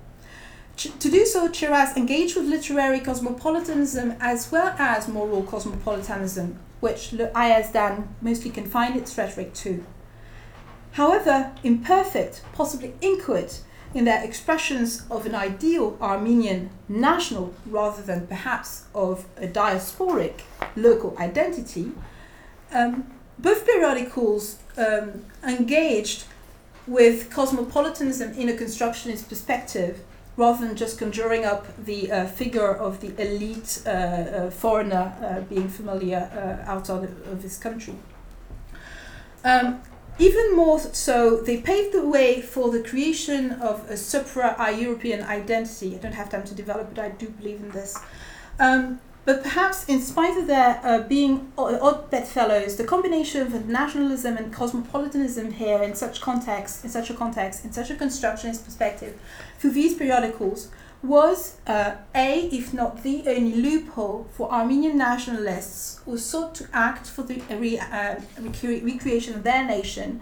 Ch- 0.76 0.98
to 0.98 1.10
do 1.10 1.26
so, 1.26 1.48
Cheras 1.48 1.94
engaged 1.94 2.36
with 2.36 2.46
literary 2.46 3.00
cosmopolitanism 3.00 4.14
as 4.18 4.50
well 4.50 4.74
as 4.78 5.08
moral 5.08 5.42
cosmopolitanism, 5.42 6.58
which 6.84 7.12
Ayazdan 7.12 8.08
mostly 8.20 8.50
confined 8.50 8.94
its 8.94 9.16
rhetoric 9.16 9.54
to. 9.54 9.82
However, 10.92 11.50
imperfect, 11.62 12.42
possibly 12.52 12.92
inchoate, 13.00 13.62
in 13.94 14.04
their 14.04 14.22
expressions 14.22 15.06
of 15.10 15.24
an 15.24 15.34
ideal 15.34 15.96
Armenian 15.98 16.68
national 16.86 17.54
rather 17.64 18.02
than 18.02 18.26
perhaps 18.26 18.84
of 18.94 19.24
a 19.38 19.46
diasporic 19.46 20.42
local 20.76 21.16
identity, 21.18 21.92
um, 22.70 23.10
both 23.38 23.64
periodicals 23.64 24.58
um, 24.76 25.24
engaged 25.42 26.24
with 26.86 27.30
cosmopolitanism 27.30 28.34
in 28.34 28.50
a 28.50 28.56
constructionist 28.56 29.26
perspective 29.30 30.00
rather 30.36 30.66
than 30.66 30.76
just 30.76 30.98
conjuring 30.98 31.44
up 31.44 31.66
the 31.84 32.10
uh, 32.10 32.26
figure 32.26 32.74
of 32.74 33.00
the 33.00 33.14
elite 33.20 33.82
uh, 33.86 33.90
uh, 33.90 34.50
foreigner 34.50 35.14
uh, 35.22 35.40
being 35.42 35.68
familiar 35.68 36.28
uh, 36.32 36.70
outside 36.70 37.04
of, 37.04 37.42
his 37.42 37.56
country. 37.58 37.94
Um, 39.44 39.80
even 40.18 40.56
more 40.56 40.78
so, 40.78 41.40
they 41.40 41.60
paved 41.60 41.92
the 41.92 42.06
way 42.06 42.40
for 42.40 42.70
the 42.70 42.82
creation 42.82 43.52
of 43.52 43.88
a 43.90 43.96
supra 43.96 44.56
European 44.76 45.22
identity. 45.22 45.96
I 45.96 45.98
don't 45.98 46.12
have 46.12 46.30
time 46.30 46.44
to 46.44 46.54
develop 46.54 46.92
it, 46.92 46.98
I 46.98 47.10
do 47.10 47.28
believe 47.28 47.60
in 47.60 47.70
this. 47.70 47.98
Um, 48.58 49.00
but 49.24 49.42
perhaps, 49.42 49.88
in 49.88 50.00
spite 50.02 50.36
of 50.36 50.46
their 50.46 50.80
uh, 50.82 51.00
being 51.02 51.52
odd 51.56 52.10
bedfellows, 52.10 52.76
the 52.76 52.84
combination 52.84 53.40
of 53.42 53.68
nationalism 53.68 54.36
and 54.36 54.52
cosmopolitanism 54.52 55.52
here, 55.52 55.82
in 55.82 55.94
such 55.94 56.20
context, 56.20 56.84
in 56.84 56.90
such 56.90 57.08
a 57.10 57.14
context, 57.14 57.64
in 57.64 57.72
such 57.72 57.90
a 57.90 57.94
constructionist 57.94 58.64
perspective, 58.64 59.18
through 59.58 59.70
these 59.70 59.94
periodicals, 59.94 60.68
was 61.02 61.58
uh, 61.66 61.96
a, 62.14 62.48
if 62.48 62.72
not 62.72 63.02
the 63.02 63.24
only 63.26 63.54
loophole 63.54 64.26
for 64.32 64.50
Armenian 64.50 64.96
nationalists 64.96 66.00
who 66.04 66.16
sought 66.16 66.54
to 66.54 66.66
act 66.72 67.06
for 67.06 67.22
the 67.22 67.42
re, 67.50 67.78
uh, 67.78 68.16
recre- 68.40 68.84
recreation 68.84 69.34
of 69.34 69.42
their 69.42 69.64
nation 69.66 70.20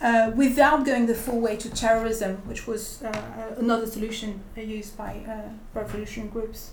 uh, 0.00 0.30
without 0.34 0.84
going 0.84 1.06
the 1.06 1.14
full 1.14 1.40
way 1.40 1.56
to 1.56 1.70
terrorism, 1.70 2.36
which 2.46 2.66
was 2.66 3.02
uh, 3.02 3.54
another 3.56 3.86
solution 3.86 4.40
used 4.56 4.96
by 4.96 5.24
uh, 5.28 5.48
revolution 5.74 6.28
groups. 6.28 6.72